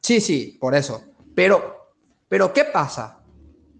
[0.00, 1.02] Sí, sí, por eso.
[1.34, 1.94] Pero,
[2.28, 3.23] pero ¿qué pasa?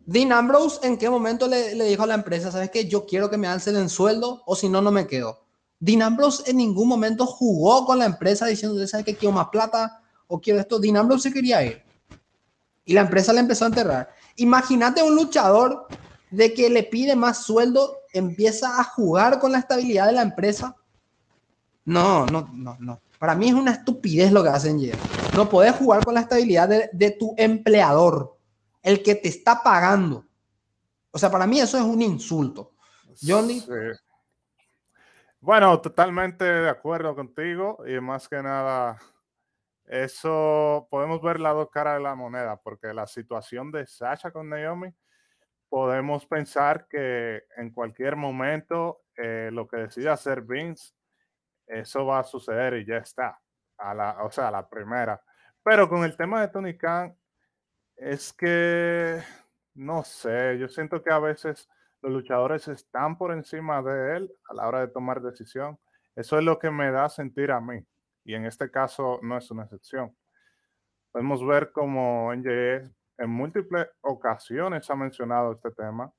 [0.06, 3.38] Dean Ambrose, ¿en qué momento le, dijo a la empresa, sabes que yo quiero que
[3.38, 5.40] me alcen el sueldo o si no, no me quedo?
[5.80, 10.02] Dean Ambrose en ningún momento jugó con la empresa diciendo, ¿sabes que quiero más plata
[10.26, 10.78] o quiero esto?
[10.78, 11.82] Dean Ambrose se quería ir.
[12.84, 14.10] Y la empresa le empezó a enterrar.
[14.36, 15.86] Imagínate un luchador
[16.30, 20.76] de que le pide más sueldo, empieza a jugar con la estabilidad de la empresa.
[21.84, 23.00] No, no, no, no.
[23.18, 24.92] Para mí es una estupidez lo que hacen ya.
[25.34, 28.33] No puedes jugar con la estabilidad de, tu empleador,
[28.84, 30.26] el que te está pagando.
[31.10, 32.74] O sea, para mí eso es un insulto.
[33.20, 33.64] Johnny.
[35.40, 38.98] Bueno, totalmente de acuerdo contigo y más que nada,
[39.86, 44.48] eso podemos ver las dos caras de la moneda, porque la situación de Sasha con
[44.48, 44.94] Naomi
[45.68, 50.94] podemos pensar que en cualquier momento eh, lo que decida hacer Vince,
[51.66, 53.40] eso va a suceder y ya está.
[53.78, 55.20] A la, o sea, la primera.
[55.62, 57.16] Pero con el tema de Tony Khan,
[57.96, 59.22] es que
[59.74, 61.68] no sé, yo siento que a veces
[62.00, 65.78] los luchadores están por encima de él a la hora de tomar decisión.
[66.14, 67.84] Eso es lo que me da sentir a mí.
[68.24, 70.16] Y en este caso no es una excepción.
[71.10, 76.12] Podemos ver como NJS en múltiples ocasiones ha mencionado este tema,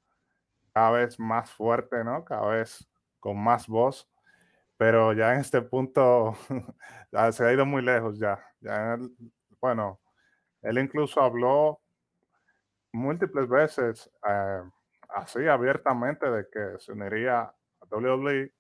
[0.74, 2.24] cada vez más fuerte, ¿no?
[2.26, 4.10] Cada vez con más voz,
[4.78, 6.38] pero ya en este punto
[7.32, 8.40] se ha ido muy lejos ya.
[8.62, 8.98] ya
[9.60, 10.00] bueno,
[10.66, 11.80] él incluso habló
[12.92, 14.62] múltiples veces eh,
[15.10, 17.54] así abiertamente de que se uniría a
[17.92, 18.52] WWE,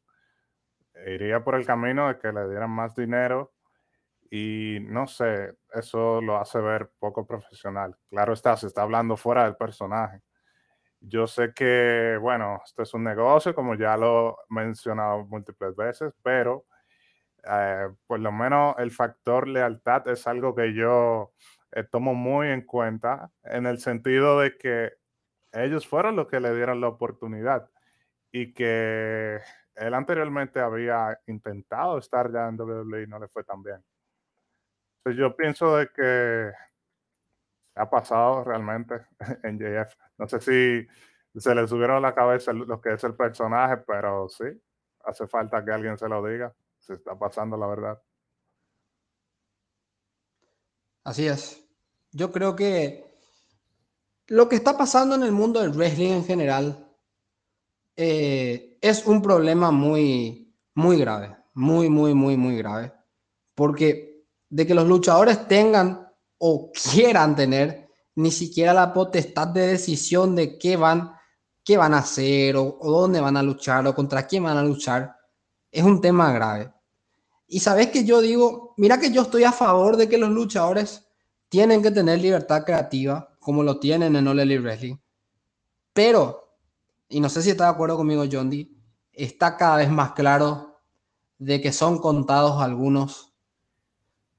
[1.08, 3.54] iría por el camino de que le dieran más dinero
[4.30, 7.96] y no sé, eso lo hace ver poco profesional.
[8.10, 10.22] Claro está, se está hablando fuera del personaje.
[11.00, 16.14] Yo sé que, bueno, esto es un negocio, como ya lo he mencionado múltiples veces,
[16.24, 16.66] pero
[17.48, 21.34] eh, por lo menos el factor lealtad es algo que yo
[21.84, 24.94] tomo muy en cuenta en el sentido de que
[25.52, 27.70] ellos fueron los que le dieron la oportunidad
[28.32, 29.40] y que
[29.76, 33.84] él anteriormente había intentado estar ya en WWE y no le fue tan bien.
[35.04, 36.52] Pues yo pienso de que
[37.76, 39.06] ha pasado realmente
[39.44, 39.96] en JF.
[40.18, 40.88] No sé si
[41.40, 44.46] se le subieron a la cabeza lo que es el personaje, pero sí,
[45.04, 46.54] hace falta que alguien se lo diga.
[46.80, 48.02] Se está pasando la verdad.
[51.04, 51.65] Así es.
[52.16, 53.20] Yo creo que
[54.28, 56.96] lo que está pasando en el mundo del wrestling en general
[57.98, 61.36] eh, es un problema muy, muy grave.
[61.56, 62.94] Muy, muy, muy, muy grave.
[63.54, 70.38] Porque de que los luchadores tengan o quieran tener ni siquiera la potestad de decisión
[70.38, 71.12] de qué van,
[71.66, 75.18] qué van a hacer o, dónde van a luchar o contra quién van a luchar,
[75.70, 76.72] es un tema grave.
[77.46, 81.05] Y sabes que yo digo, mira que yo estoy a favor de que los luchadores
[81.50, 84.98] tienen que tener libertad creativa, como lo tienen en Elite Wrestling.
[85.94, 86.58] Pero,
[87.08, 88.70] y no sé si está de acuerdo conmigo, John D,
[89.14, 90.82] está cada vez más claro
[91.38, 93.34] de que son contados algunos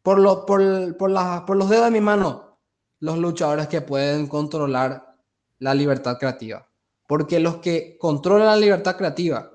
[0.03, 1.13] por, lo, por, por,
[1.47, 2.59] por los dedos de mi mano
[3.01, 5.17] los luchadores que pueden controlar
[5.59, 6.69] la libertad creativa.
[7.07, 9.51] Porque los que controlan la libertad creativa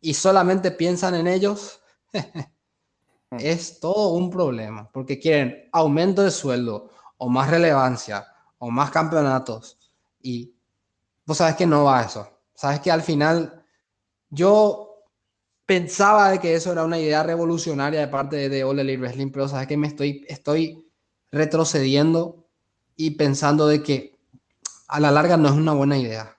[0.00, 1.80] y solamente piensan en ellos,
[3.38, 4.90] es todo un problema.
[4.92, 8.26] Porque quieren aumento de sueldo o más relevancia
[8.58, 9.78] o más campeonatos.
[10.20, 10.54] Y
[11.24, 12.28] vos sabes que no va a eso.
[12.54, 13.64] Sabes que al final
[14.30, 15.04] yo
[15.66, 19.30] pensaba de que eso era una idea revolucionaria de parte de, de All Elite Wrestling,
[19.30, 20.86] pero sabes que me estoy, estoy
[21.30, 22.46] retrocediendo
[22.96, 24.18] y pensando de que
[24.88, 26.36] a la larga no es una buena idea.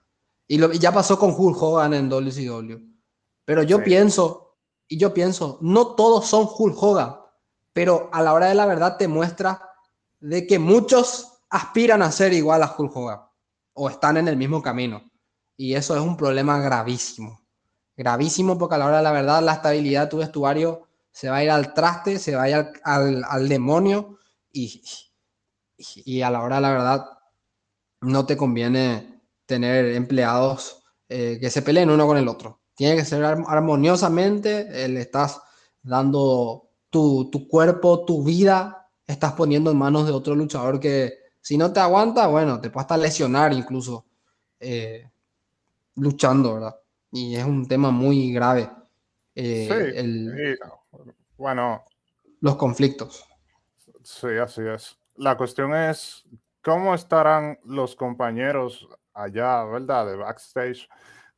[0.48, 2.78] Y, lo, ya pasó con Hulk Hogan en WCW.
[3.46, 4.53] Pero yo pienso,
[4.88, 7.16] y yo pienso, no todos son Hulk Hogan,
[7.74, 9.62] pero a la hora de la verdad te muestra
[10.20, 13.22] de que muchos aspiran a ser igual a Hulk Hogan
[13.74, 15.10] o están en el mismo camino.
[15.58, 17.44] Y eso es un problema gravísimo
[17.96, 21.38] gravísimo porque a la hora de la verdad la estabilidad de tu vestuario se va
[21.38, 24.18] a ir al traste, se va a ir al, demonio
[24.52, 24.82] y,
[25.78, 27.06] y, a la hora de la verdad
[28.02, 32.62] no te conviene tener empleados eh, que se peleen uno con el otro.
[32.76, 35.42] Tiene que ser armoniosamente, le estás
[35.82, 41.74] dando tu, cuerpo, tu vida, estás poniendo en manos de otro luchador que si no
[41.74, 44.06] te aguanta, bueno, te puede hasta lesionar incluso
[44.60, 45.10] eh,
[45.96, 46.76] luchando, ¿verdad?
[47.14, 48.70] y es un tema muy grave.
[49.36, 50.58] Eh,
[51.38, 51.86] bueno.
[52.42, 53.24] Los conflictos.
[54.04, 54.98] Sí, así es.
[55.16, 56.26] La cuestión es
[56.62, 60.08] cómo estarán los compañeros allá, ¿verdad?
[60.08, 60.90] De backstage.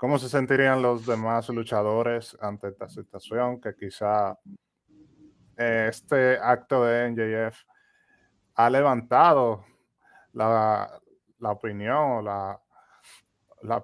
[0.06, 3.60] ¿Cómo se sentirían los demás luchadores ante esta situación?
[3.60, 4.38] Que quizá
[5.58, 7.58] eh, este acto de NJF
[8.54, 9.66] ha levantado
[10.34, 11.02] la,
[11.40, 12.62] opinión la,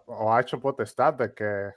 [0.05, 1.71] o ha hecho potestad de que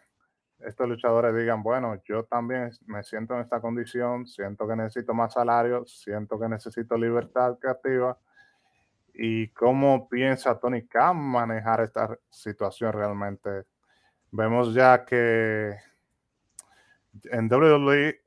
[0.58, 5.32] estos luchadores digan, bueno, yo también me siento en esta condición, siento que necesito más
[5.32, 8.18] salario, siento que necesito libertad creativa.
[9.14, 13.64] ¿Y cómo piensa Tony Khan manejar esta situación realmente?
[14.36, 15.76] Vemos ya que
[17.30, 18.20] en WWE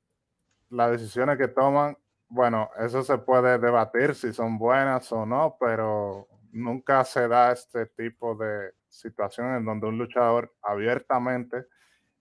[0.69, 1.97] las decisiones que toman,
[2.29, 7.87] bueno, eso se puede debatir si son buenas o no, pero nunca se da este
[7.87, 11.65] tipo de situación en donde un luchador abiertamente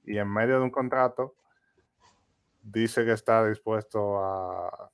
[0.02, 1.36] y en medio de un contrato
[2.60, 4.90] dice que está dispuesto a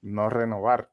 [0.00, 0.90] no renovar.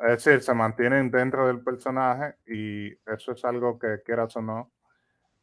[0.00, 4.72] Es decir, se mantienen dentro del personaje y eso es algo que quieras o no,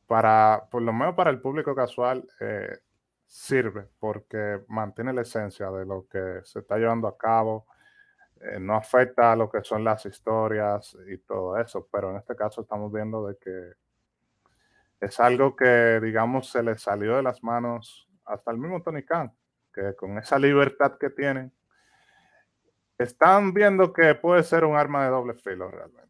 [0.07, 2.79] para, por lo menos para el público casual, eh,
[3.25, 7.65] sirve porque mantiene la esencia de lo que se está llevando a cabo,
[8.41, 12.35] eh, no afecta a lo que son las historias y todo eso, pero en este
[12.35, 13.73] caso estamos viendo de que
[14.99, 19.33] es algo que, digamos, se le salió de las manos hasta el mismo Tony Khan,
[19.73, 21.51] que con esa libertad que tienen,
[22.97, 26.05] están viendo que puede ser un arma de doble filo realmente.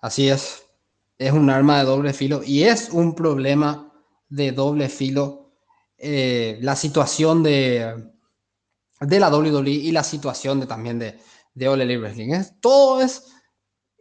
[0.00, 0.67] Así es,
[1.18, 3.92] es un arma de doble filo y es un problema
[4.28, 5.50] de doble filo
[5.98, 8.10] eh, la situación de,
[9.00, 11.18] de la WWE y la situación de, también de,
[11.54, 12.30] de Elite Wrestling.
[12.30, 13.24] Es, todo es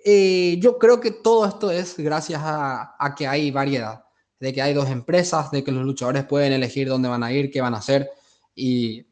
[0.09, 4.05] eh, yo creo que todo esto es gracias a, que hay variedad,
[4.39, 7.51] de que hay dos empresas, de que los luchadores pueden elegir dónde van a ir,
[7.51, 8.09] qué van a hacer,
[8.55, 9.05] y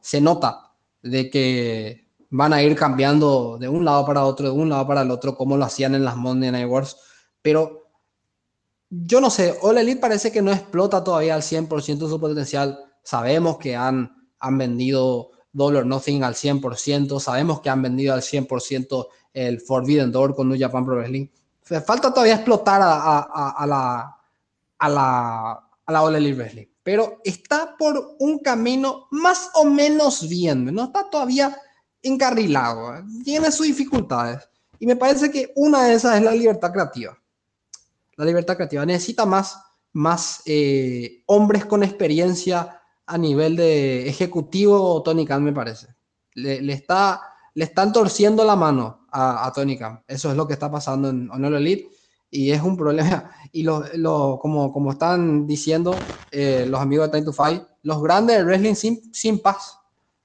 [0.00, 4.68] se nota de que van a ir cambiando de un lado para otro, de un
[4.68, 6.96] lado para el otro, como lo hacían en las Monday Night Wars,
[7.46, 7.92] pero
[8.90, 12.76] yo no sé, All Elite parece que no explota todavía al 100% su potencial.
[13.04, 19.06] Sabemos que han, han vendido Dollar Nothing al 100%, sabemos que han vendido al 100%
[19.32, 21.28] el Forbidden Door con New Japan Pro Wrestling.
[21.62, 24.16] Falta todavía explotar a, a, a la
[24.78, 25.52] a la
[25.86, 30.82] a la All Elite Wrestling, pero está por un camino más o menos bien, no
[30.82, 31.56] está todavía
[32.02, 33.04] encarrilado, ¿eh?
[33.22, 37.16] tiene sus dificultades y me parece que una de esas es la libertad creativa.
[38.16, 39.58] La libertad creativa necesita más
[39.96, 45.88] más eh, hombres con experiencia a nivel de ejecutivo Tony Khan me parece.
[46.34, 47.22] Le, está
[47.54, 50.04] le están torciendo la mano a, Tony Khan.
[50.06, 51.88] Eso es lo que está pasando en Honor Elite
[52.30, 53.30] y es un problema.
[53.52, 55.96] Y lo, como, como están diciendo
[56.30, 59.78] eh, los amigos de Time to Fight, los grandes de wrestling sin, sin paz.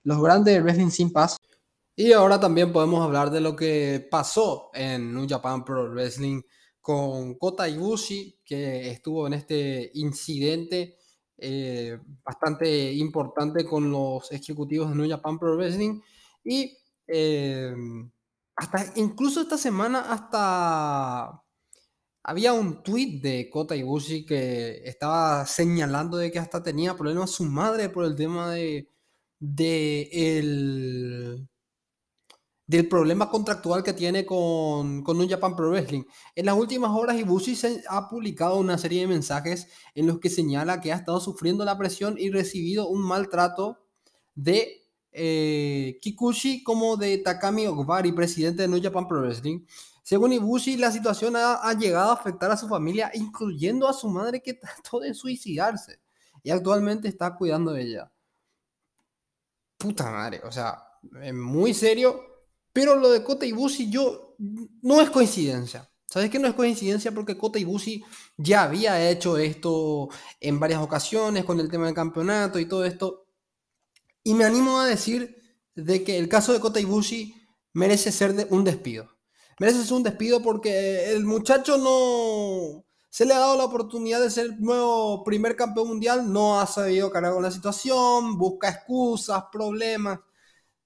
[0.04, 1.38] Los grandes de wrestling sin paz.
[1.96, 6.42] Y ahora también podemos hablar de lo que pasó en New Japan Pro Wrestling
[6.82, 10.98] con Kota Ibushi, que estuvo en este incidente
[11.38, 16.02] eh, bastante importante con los ejecutivos de New Japan Pro Wrestling.
[16.44, 16.78] Y
[17.14, 18.10] Em,
[18.56, 21.44] hasta incluso esta semana hasta
[22.24, 27.44] había un tweet de Kota Ibushi que estaba señalando de que hasta tenía problemas su
[27.46, 28.88] madre por el tema de,
[29.40, 31.50] de el,
[32.72, 36.04] del problema contractual que tiene con, con un Japan Pro Wrestling.
[36.36, 40.30] En las últimas horas Ibushi se ha publicado una serie de mensajes en los que
[40.30, 43.78] señala que ha estado sufriendo la presión y recibido un maltrato
[44.36, 49.66] de eh, Kikuchi como de Takami Ogwari, presidente de New Japan Pro Wrestling.
[50.02, 54.42] Según Ibushi, la situación ha, llegado a afectar a su familia, incluyendo a su madre
[54.42, 56.00] que trató de suicidarse
[56.42, 58.12] y actualmente está cuidando de ella.
[59.78, 60.82] Puta madre, o sea,
[61.34, 62.31] muy serio.
[62.74, 64.36] Pero lo de Kota Ibushi, yo
[64.82, 65.90] no es coincidencia.
[66.06, 67.14] ¿Sabes que no es coincidencia?
[67.14, 68.04] Porque Kota Ibushi
[68.38, 70.10] ya había hecho esto
[70.40, 73.28] en varias ocasiones con el tema del campeonato y todo esto.
[74.24, 75.42] Y me animo a decir
[75.74, 77.34] de que el caso de Kota Ibushi
[77.74, 79.10] merece ser un despido.
[79.60, 84.30] Merece ser un despido porque el muchacho no se le ha dado la oportunidad de
[84.30, 90.20] ser nuevo primer campeón mundial, no ha sabido cargar con la situación, busca excusas, problemas.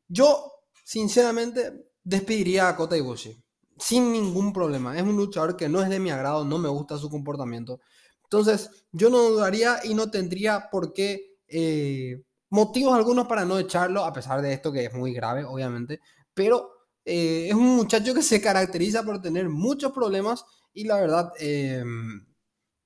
[0.08, 0.52] Yo,
[0.86, 3.46] sinceramente, despediría a Kota Ibushi
[3.78, 4.96] sin ningún problema.
[4.98, 7.82] Es un luchador que no es de mi agrado, no me gusta su comportamiento.
[8.24, 14.06] Entonces, yo no dudaría y no tendría por qué eh, motivos algunos para no echarlo,
[14.06, 16.00] a pesar de esto que es muy grave, obviamente,
[16.34, 16.72] pero
[17.06, 22.26] eh, es un muchacho que se caracteriza por tener muchos problemas y la verdad, em,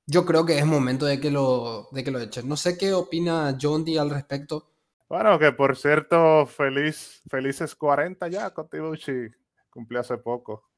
[0.08, 2.48] yo creo que es momento de que lo, de que lo echen.
[2.48, 4.72] No sé qué opina John D al respecto.
[5.10, 9.28] Bueno, que por cierto, feliz, felices 40 ya, Kotibuchi
[9.72, 10.70] cumplió hace poco.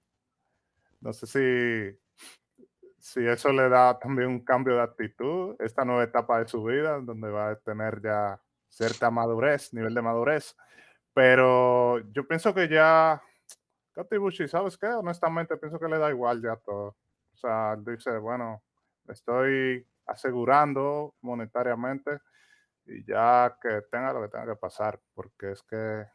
[1.02, 2.00] No sé si,
[2.98, 7.02] si eso le da también un cambio de actitud, esta nueva etapa de su vida,
[7.02, 10.56] donde va a tener ya cierta madurez, nivel de madurez.
[11.14, 13.22] Pero yo pienso que ya
[13.94, 14.88] Kota Ibushi, ¿sabes qué?
[14.88, 16.96] Honestamente pienso que le da igual ya todo.
[17.34, 18.64] O sea, dice, bueno,
[19.10, 22.22] estoy asegurando monetariamente
[22.92, 26.06] y ya que tenga lo que tenga que pasar, porque es que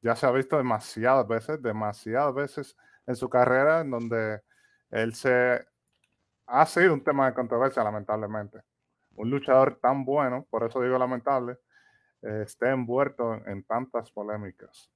[0.00, 4.42] ya se ha visto demasiadas veces, demasiadas veces en su carrera en donde
[4.90, 5.66] él se
[6.46, 8.60] ha sido un tema de controversia, lamentablemente.
[9.16, 11.58] Un luchador tan bueno, por eso digo lamentable,
[12.22, 14.90] eh, esté envuelto en, tantas polémicas.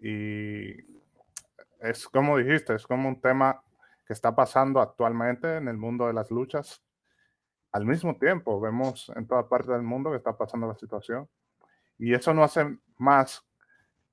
[0.00, 0.72] Y
[1.80, 3.62] es como dijiste, es como un tema
[4.06, 6.82] que está pasando actualmente en el mundo de las luchas.
[7.72, 11.28] Al mismo tiempo, vemos en toda parte del mundo que está pasando la situación.
[11.98, 13.44] Y eso no hace más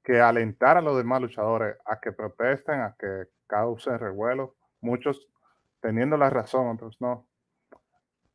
[0.04, 4.56] que alentar a los demás luchadores a que protesten, a que causen revuelo.
[4.82, 5.28] Muchos
[5.82, 7.28] teniendo la razón, otros no.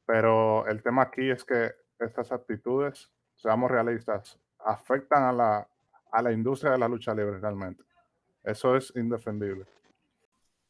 [0.06, 5.68] Pero el tema aquí es que estas actitudes, seamos realistas, afectan a la,
[6.12, 7.82] a la industria de la lucha libre realmente.
[8.42, 9.66] Eso es indefendible.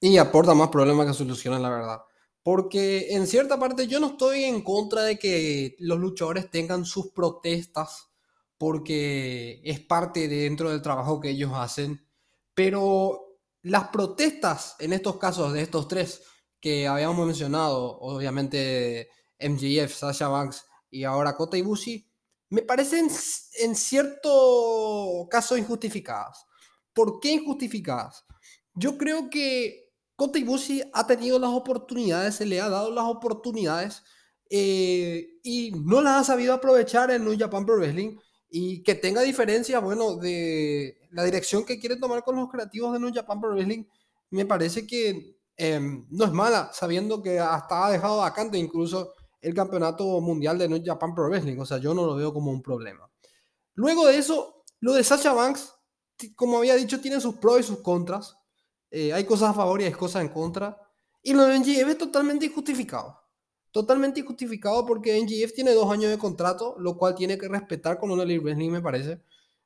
[0.01, 2.03] Y aporta más problemas que soluciones, la verdad.
[2.45, 7.11] Porque en cierta parte yo no estoy en contra de que los luchadores tengan sus
[7.11, 8.11] protestas,
[8.59, 12.07] porque es parte dentro del trabajo que ellos hacen.
[12.55, 16.23] Pero las protestas en estos casos de estos tres
[16.61, 19.09] que habíamos mencionado, obviamente
[19.41, 22.07] MJF, Sasha Banks y ahora Kota Ibushi,
[22.51, 23.09] me parecen
[23.61, 26.45] en cierto caso injustificadas.
[26.93, 28.27] ¿Por qué injustificadas?
[28.75, 29.84] Yo creo que
[30.19, 34.03] Ibushi ha tenido las oportunidades, se le ha dado las oportunidades
[34.51, 38.17] eh, y no las ha sabido aprovechar en New Japan Pro Wrestling
[38.49, 43.01] y que tenga diferencia, bueno, de la dirección que quiere tomar con los creativos de
[43.01, 43.85] New Japan Pro Wrestling,
[44.31, 49.55] me parece que em, no es mala, sabiendo que hasta ha dejado vacante incluso el
[49.55, 51.59] campeonato mundial de New Japan Pro Wrestling.
[51.59, 53.11] O sea, yo no lo veo como un problema.
[53.75, 55.75] Luego de eso, lo de Sasha Banks,
[56.37, 58.37] como había dicho, tiene sus pros y sus contras.
[58.97, 60.81] Eh, hay cosas a favor y hay cosas en contra.
[61.21, 63.21] Y lo de NGF es totalmente injustificado.
[63.73, 68.13] Totalmente injustificado porque NGF tiene dos años de contrato, lo cual tiene que respetar con
[68.13, 69.21] una Wrestling, me parece.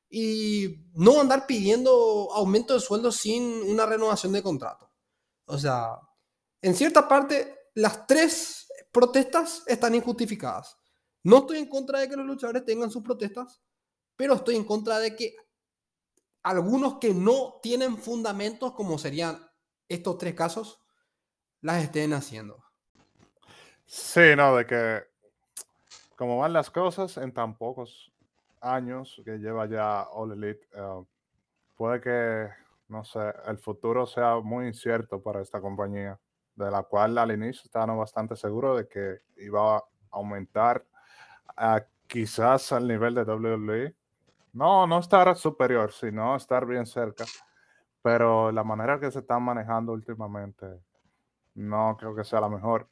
[0.08, 4.90] Y no andar pidiendo aumento de sueldo sin una renovación de contrato.
[5.44, 5.98] O sea,
[6.62, 10.78] en cierta parte, las tres protestas están injustificadas.
[11.22, 13.60] No estoy en contra de que los luchadores tengan sus protestas,
[14.16, 15.36] pero estoy en contra de que
[16.42, 19.38] algunos que no tienen fundamentos, como serían
[19.88, 20.80] estos tres casos,
[21.60, 22.62] las estén haciendo.
[23.86, 25.02] Sí, no, de que
[26.16, 28.12] como van las cosas en tan pocos
[28.60, 31.04] años que lleva ya All Elite, eh,
[31.76, 32.48] puede que,
[32.88, 36.18] no sé, el futuro sea muy incierto para esta compañía
[36.56, 40.84] de la cual al inicio estábamos bastante seguros de que iba a aumentar
[41.56, 43.94] a quizás al nivel de WWE.
[44.52, 47.24] No, no estar superior, sino estar bien cerca.
[48.02, 50.66] Pero la manera que se están manejando últimamente
[51.54, 52.88] no creo que sea la mejor.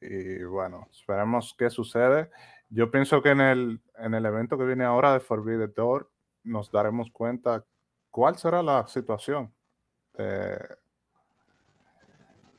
[0.00, 2.30] Y bueno, esperemos qué sucede.
[2.70, 6.10] Yo pienso que en el, en el evento que viene ahora de Forbidden Door
[6.44, 7.64] nos daremos cuenta
[8.10, 9.52] cuál será la situación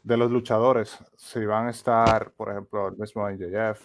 [0.03, 3.81] de los luchadores, si van a estar, por ejemplo, el mismo NJF,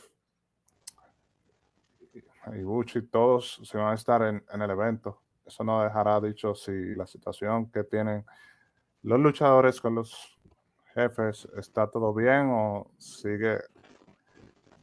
[2.53, 5.21] Ibuchi, todos, si van a estar en, el evento.
[5.45, 8.25] Eso no dejará dicho si la situación que tienen
[9.03, 10.39] los luchadores con los
[10.95, 13.59] jefes está todo bien o sigue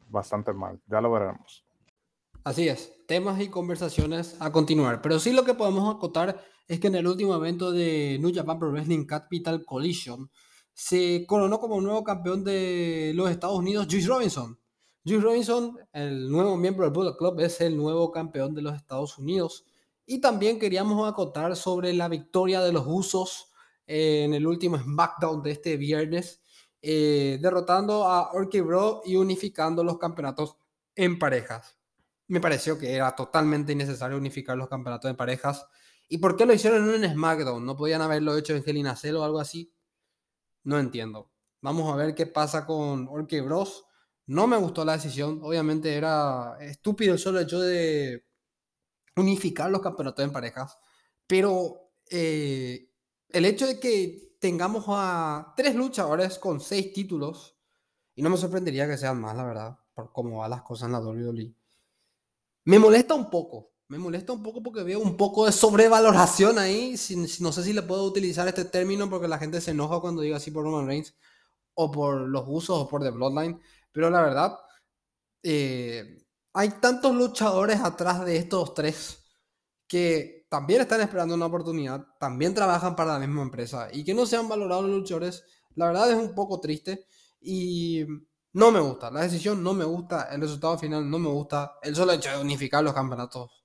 [0.10, 0.80] bastante mal.
[0.88, 1.66] Ya lo veremos.
[2.44, 5.02] Así es, temas y conversaciones a continuar.
[5.02, 8.60] Pero sí lo que podemos acotar es que en el último evento de New Japan
[8.60, 10.30] Pro Wrestling Capital Collision,
[10.74, 14.58] se coronó como nuevo campeón de los Estados Unidos Juice Robinson.
[15.04, 19.18] Juice Robinson, el nuevo miembro del Bullet Club, es el nuevo campeón de los Estados
[19.18, 19.66] Unidos.
[20.06, 23.52] Y también queríamos acotar sobre la victoria de los Usos
[23.88, 26.44] en el último SmackDown de este viernes,
[26.84, 30.58] eh, derrotando a Orky Bro y unificando los campeonatos
[30.96, 31.80] en parejas.
[32.28, 35.66] Me pareció que era totalmente innecesario unificar los campeonatos en parejas.
[36.10, 37.66] ¿Y por qué lo hicieron en un SmackDown?
[37.66, 39.74] ¿No podían haberlo hecho en Hell in o algo así?
[40.64, 41.32] No entiendo.
[41.60, 43.86] Vamos a ver qué pasa con Orke Bros.
[44.28, 45.40] No me gustó la decisión.
[45.44, 48.26] Obviamente era estúpido el solo hecho de
[49.16, 50.78] unificar los campeonatos en parejas.
[51.28, 52.90] Pero eh,
[53.30, 57.58] el hecho de que tengamos a tres luchadores con seis títulos,
[58.16, 60.94] y no me sorprendería que sean más, la verdad, por cómo van las cosas en
[60.94, 61.54] la WWE,
[62.66, 66.96] me molesta un poco me molesta un poco porque veo un poco de sobrevaloración ahí.
[67.42, 70.38] no sé si le puedo utilizar este término porque la gente se enoja cuando diga
[70.38, 71.14] así por Roman Reigns
[71.74, 73.60] o por los usos o por The Bloodline.
[73.92, 74.58] Pero la verdad,
[75.44, 79.24] eh, hay tantos luchadores atrás de estos tres
[79.88, 84.26] que también están esperando una oportunidad, también trabajan para la misma empresa y que no
[84.26, 85.44] sean valorados los luchadores,
[85.76, 87.08] la verdad es un poco triste
[87.40, 88.06] y
[88.54, 89.10] no me gusta.
[89.12, 91.78] La decisión no me gusta, el resultado final no me gusta.
[91.82, 93.64] El solo hecho de unificar los campeonatos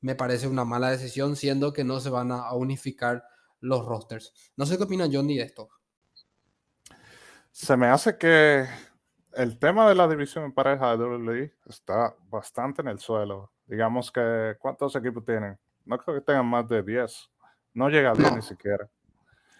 [0.00, 3.24] me parece una mala decisión, siendo que no se van a unificar
[3.60, 4.32] los rosters.
[4.56, 5.68] No sé qué opina Johnny de esto.
[7.50, 8.66] Se me hace que
[9.34, 13.52] el tema de la división en pareja de WWE está bastante en el suelo.
[13.66, 15.58] Digamos que, ¿cuántos equipos tienen?
[15.84, 17.30] No creo que tengan más de 10.
[17.74, 18.88] No llega a 10 ni siquiera.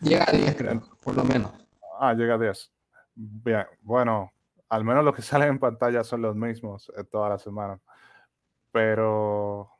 [0.01, 1.53] Llega a 10, creo, por lo menos.
[1.99, 2.73] Ah, llega a 10.
[3.15, 4.33] Bien, bueno,
[4.69, 7.81] al menos lo que sale en pantalla son los mismos eh, toda la semana.
[8.73, 9.71] Pero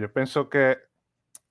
[0.00, 0.78] yo pienso que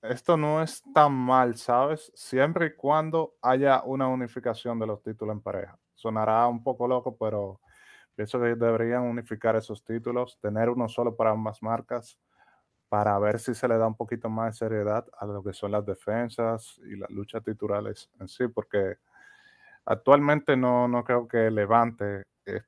[0.02, 2.12] esto no es tan mal, ¿sabes?
[2.14, 5.78] Siempre y cuando haya una unificación de los títulos en pareja.
[5.94, 7.60] Sonará un poco loco, pero
[8.14, 12.18] pienso que deberían unificar esos títulos, tener uno solo para ambas marcas,
[12.88, 15.72] para ver si se le da un poquito más de seriedad a lo que son
[15.72, 18.96] las defensas y las luchas titulares en sí, porque
[19.86, 22.60] actualmente no, no creo que levante eh,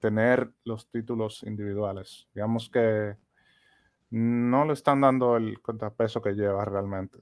[0.00, 2.28] tener los títulos individuales.
[2.34, 3.16] Digamos que
[4.10, 7.18] no le están dando el contrapeso que lleva realmente.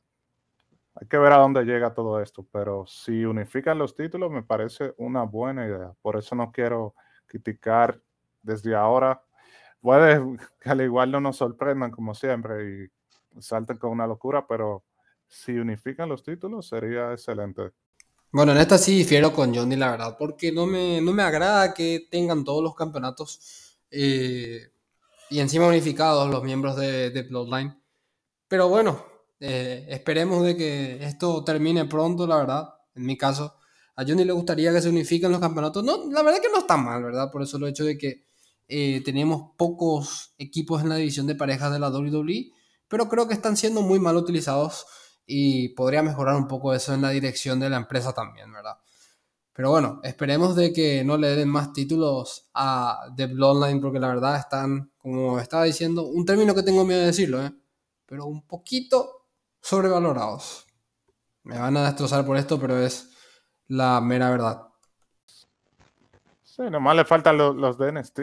[0.96, 4.94] Hay que ver a dónde llega todo esto, pero si unifican los títulos me parece
[4.96, 5.92] una buena idea.
[6.00, 6.94] Por eso no quiero
[7.26, 8.00] criticar
[8.42, 9.22] desde ahora.
[9.80, 10.20] Puede
[10.60, 12.86] que al igual no nos sorprendan como siempre
[13.34, 14.84] y salten con una locura, pero
[15.26, 17.72] si unifican los títulos sería excelente.
[18.30, 21.74] Bueno, en esta sí difiero con Johnny, la verdad, porque no me, no me agrada
[21.74, 24.70] que tengan todos los campeonatos eh,
[25.30, 27.80] y encima unificados los miembros de, de Bloodline.
[28.48, 32.68] Pero bueno, eh, esperemos de que esto termine pronto, la verdad.
[32.94, 33.56] En mi caso,
[33.96, 35.84] a Johnny le gustaría que se unifiquen los campeonatos.
[35.84, 37.30] No, la verdad que no está mal, ¿verdad?
[37.30, 38.24] Por eso lo hecho de que
[38.68, 42.52] eh, tenemos pocos equipos en la división de parejas de la WWE,
[42.88, 44.86] pero creo que están siendo muy mal utilizados
[45.26, 48.76] y podría mejorar un poco eso en la dirección de la empresa también, ¿verdad?
[49.52, 54.08] Pero bueno, esperemos de que no le den más títulos a The Bloodline porque la
[54.08, 57.52] verdad están, como estaba diciendo, un término que tengo miedo de decirlo, ¿eh?
[58.06, 59.23] pero un poquito
[59.64, 60.66] sobrevalorados.
[61.42, 63.10] Me van a destrozar por esto, pero es
[63.66, 64.68] la mera verdad.
[66.42, 68.20] Sí, nomás le faltan los, los de NXT.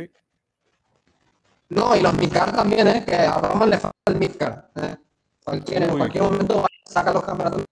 [1.69, 3.03] No, y los Midcard también, ¿eh?
[3.05, 4.65] que a Roman le falta el Midcard.
[4.75, 4.97] ¿eh?
[5.43, 7.65] Cualquier, en cualquier momento saca los campeonatos.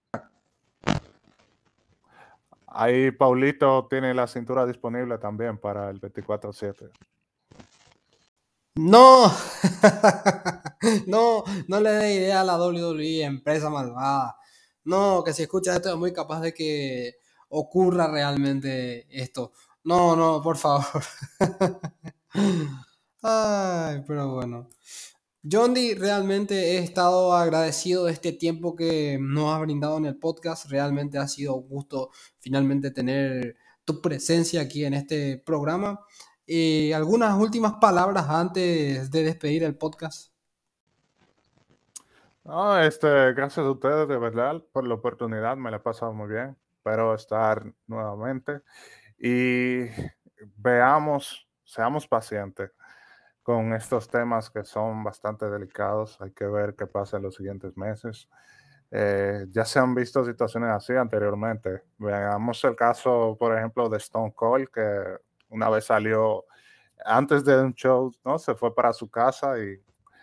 [2.66, 6.90] Ahí Paulito tiene la cintura disponible también para el 24-7.
[8.76, 9.32] No,
[11.06, 14.36] no, no le dé idea a la WWE, empresa malvada.
[14.84, 17.16] No, que si escuchas esto es muy capaz de que
[17.48, 19.52] ocurra realmente esto.
[19.84, 21.02] No, no, por favor.
[23.22, 24.68] Ay, pero bueno.
[25.50, 30.70] John realmente he estado agradecido de este tiempo que nos ha brindado en el podcast.
[30.70, 36.00] Realmente ha sido un gusto finalmente tener tu presencia aquí en este programa.
[36.52, 40.32] Eh, ¿Algunas últimas palabras antes de despedir el podcast?
[42.42, 46.26] No, este, gracias a ustedes de verdad por la oportunidad, me la he pasado muy
[46.26, 46.56] bien.
[46.74, 48.62] Espero estar nuevamente
[49.16, 49.86] y
[50.56, 52.72] veamos, seamos pacientes
[53.44, 56.20] con estos temas que son bastante delicados.
[56.20, 58.28] Hay que ver qué pasa en los siguientes meses.
[58.90, 61.84] Eh, ya se han visto situaciones así anteriormente.
[61.96, 66.44] Veamos el caso, por ejemplo, de Stone Cold, que una vez salió
[67.04, 68.38] antes de un show, ¿no?
[68.38, 69.80] Se fue para su casa y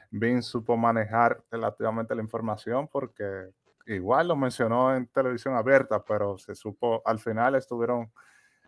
[0.10, 3.52] Vince supo manejar relativamente la información porque
[3.86, 8.12] igual lo mencionó en televisión abierta, pero se supo, al final estuvieron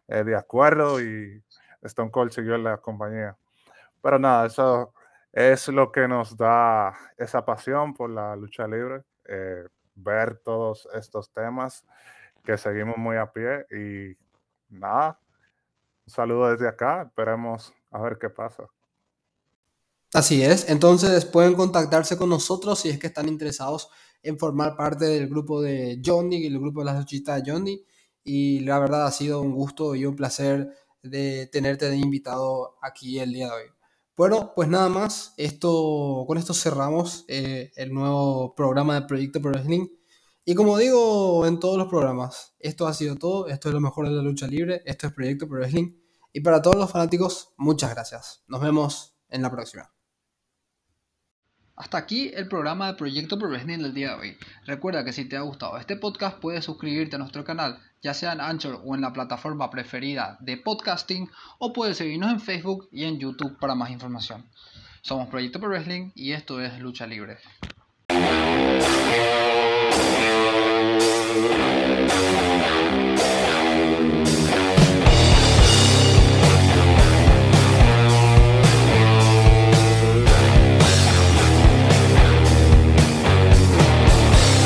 [0.08, 1.44] eh, de acuerdo y
[1.82, 3.38] Stone Cold siguió en la compañía.
[4.02, 4.94] Pero nada, eso
[5.32, 11.32] es lo que nos da esa pasión por la lucha libre, eh, ver todos estos
[11.32, 11.86] temas
[12.44, 14.18] que seguimos muy a pie y
[14.70, 15.20] nada,
[16.10, 18.68] saludo desde acá, esperemos a ver qué pasa.
[20.14, 23.90] Así es, entonces pueden contactarse con nosotros si es que están interesados
[24.24, 27.86] en formar parte del grupo de Johnny y el grupo de las luchitas de Johnny.
[28.24, 30.70] Y la verdad ha sido un gusto y un placer
[31.02, 33.64] de tenerte de invitado aquí el día de hoy.
[34.18, 35.34] Bueno, pues nada más.
[35.38, 39.88] Esto, con esto cerramos eh, el nuevo programa de Proyecto Pro Wrestling.
[40.50, 43.48] Y como digo en todos los programas, esto ha sido todo.
[43.50, 44.82] Esto es lo mejor de la lucha libre.
[44.84, 45.94] Esto es Proyecto Pro Wrestling.
[46.34, 48.42] Y para todos los fanáticos, muchas gracias.
[48.48, 49.92] Nos vemos en la próxima.
[51.76, 54.38] Hasta aquí el programa de Proyecto Pro Wrestling del día de hoy.
[54.66, 58.34] Recuerda que si te ha gustado este podcast puedes suscribirte a nuestro canal, ya sea
[58.34, 61.30] en Anchor o en la plataforma preferida de podcasting,
[61.60, 64.50] o puedes seguirnos en Facebook y en YouTube para más información.
[65.04, 67.38] Somos Proyecto Pro Wrestling y esto es Lucha Libre.
[71.42, 72.49] Thank you.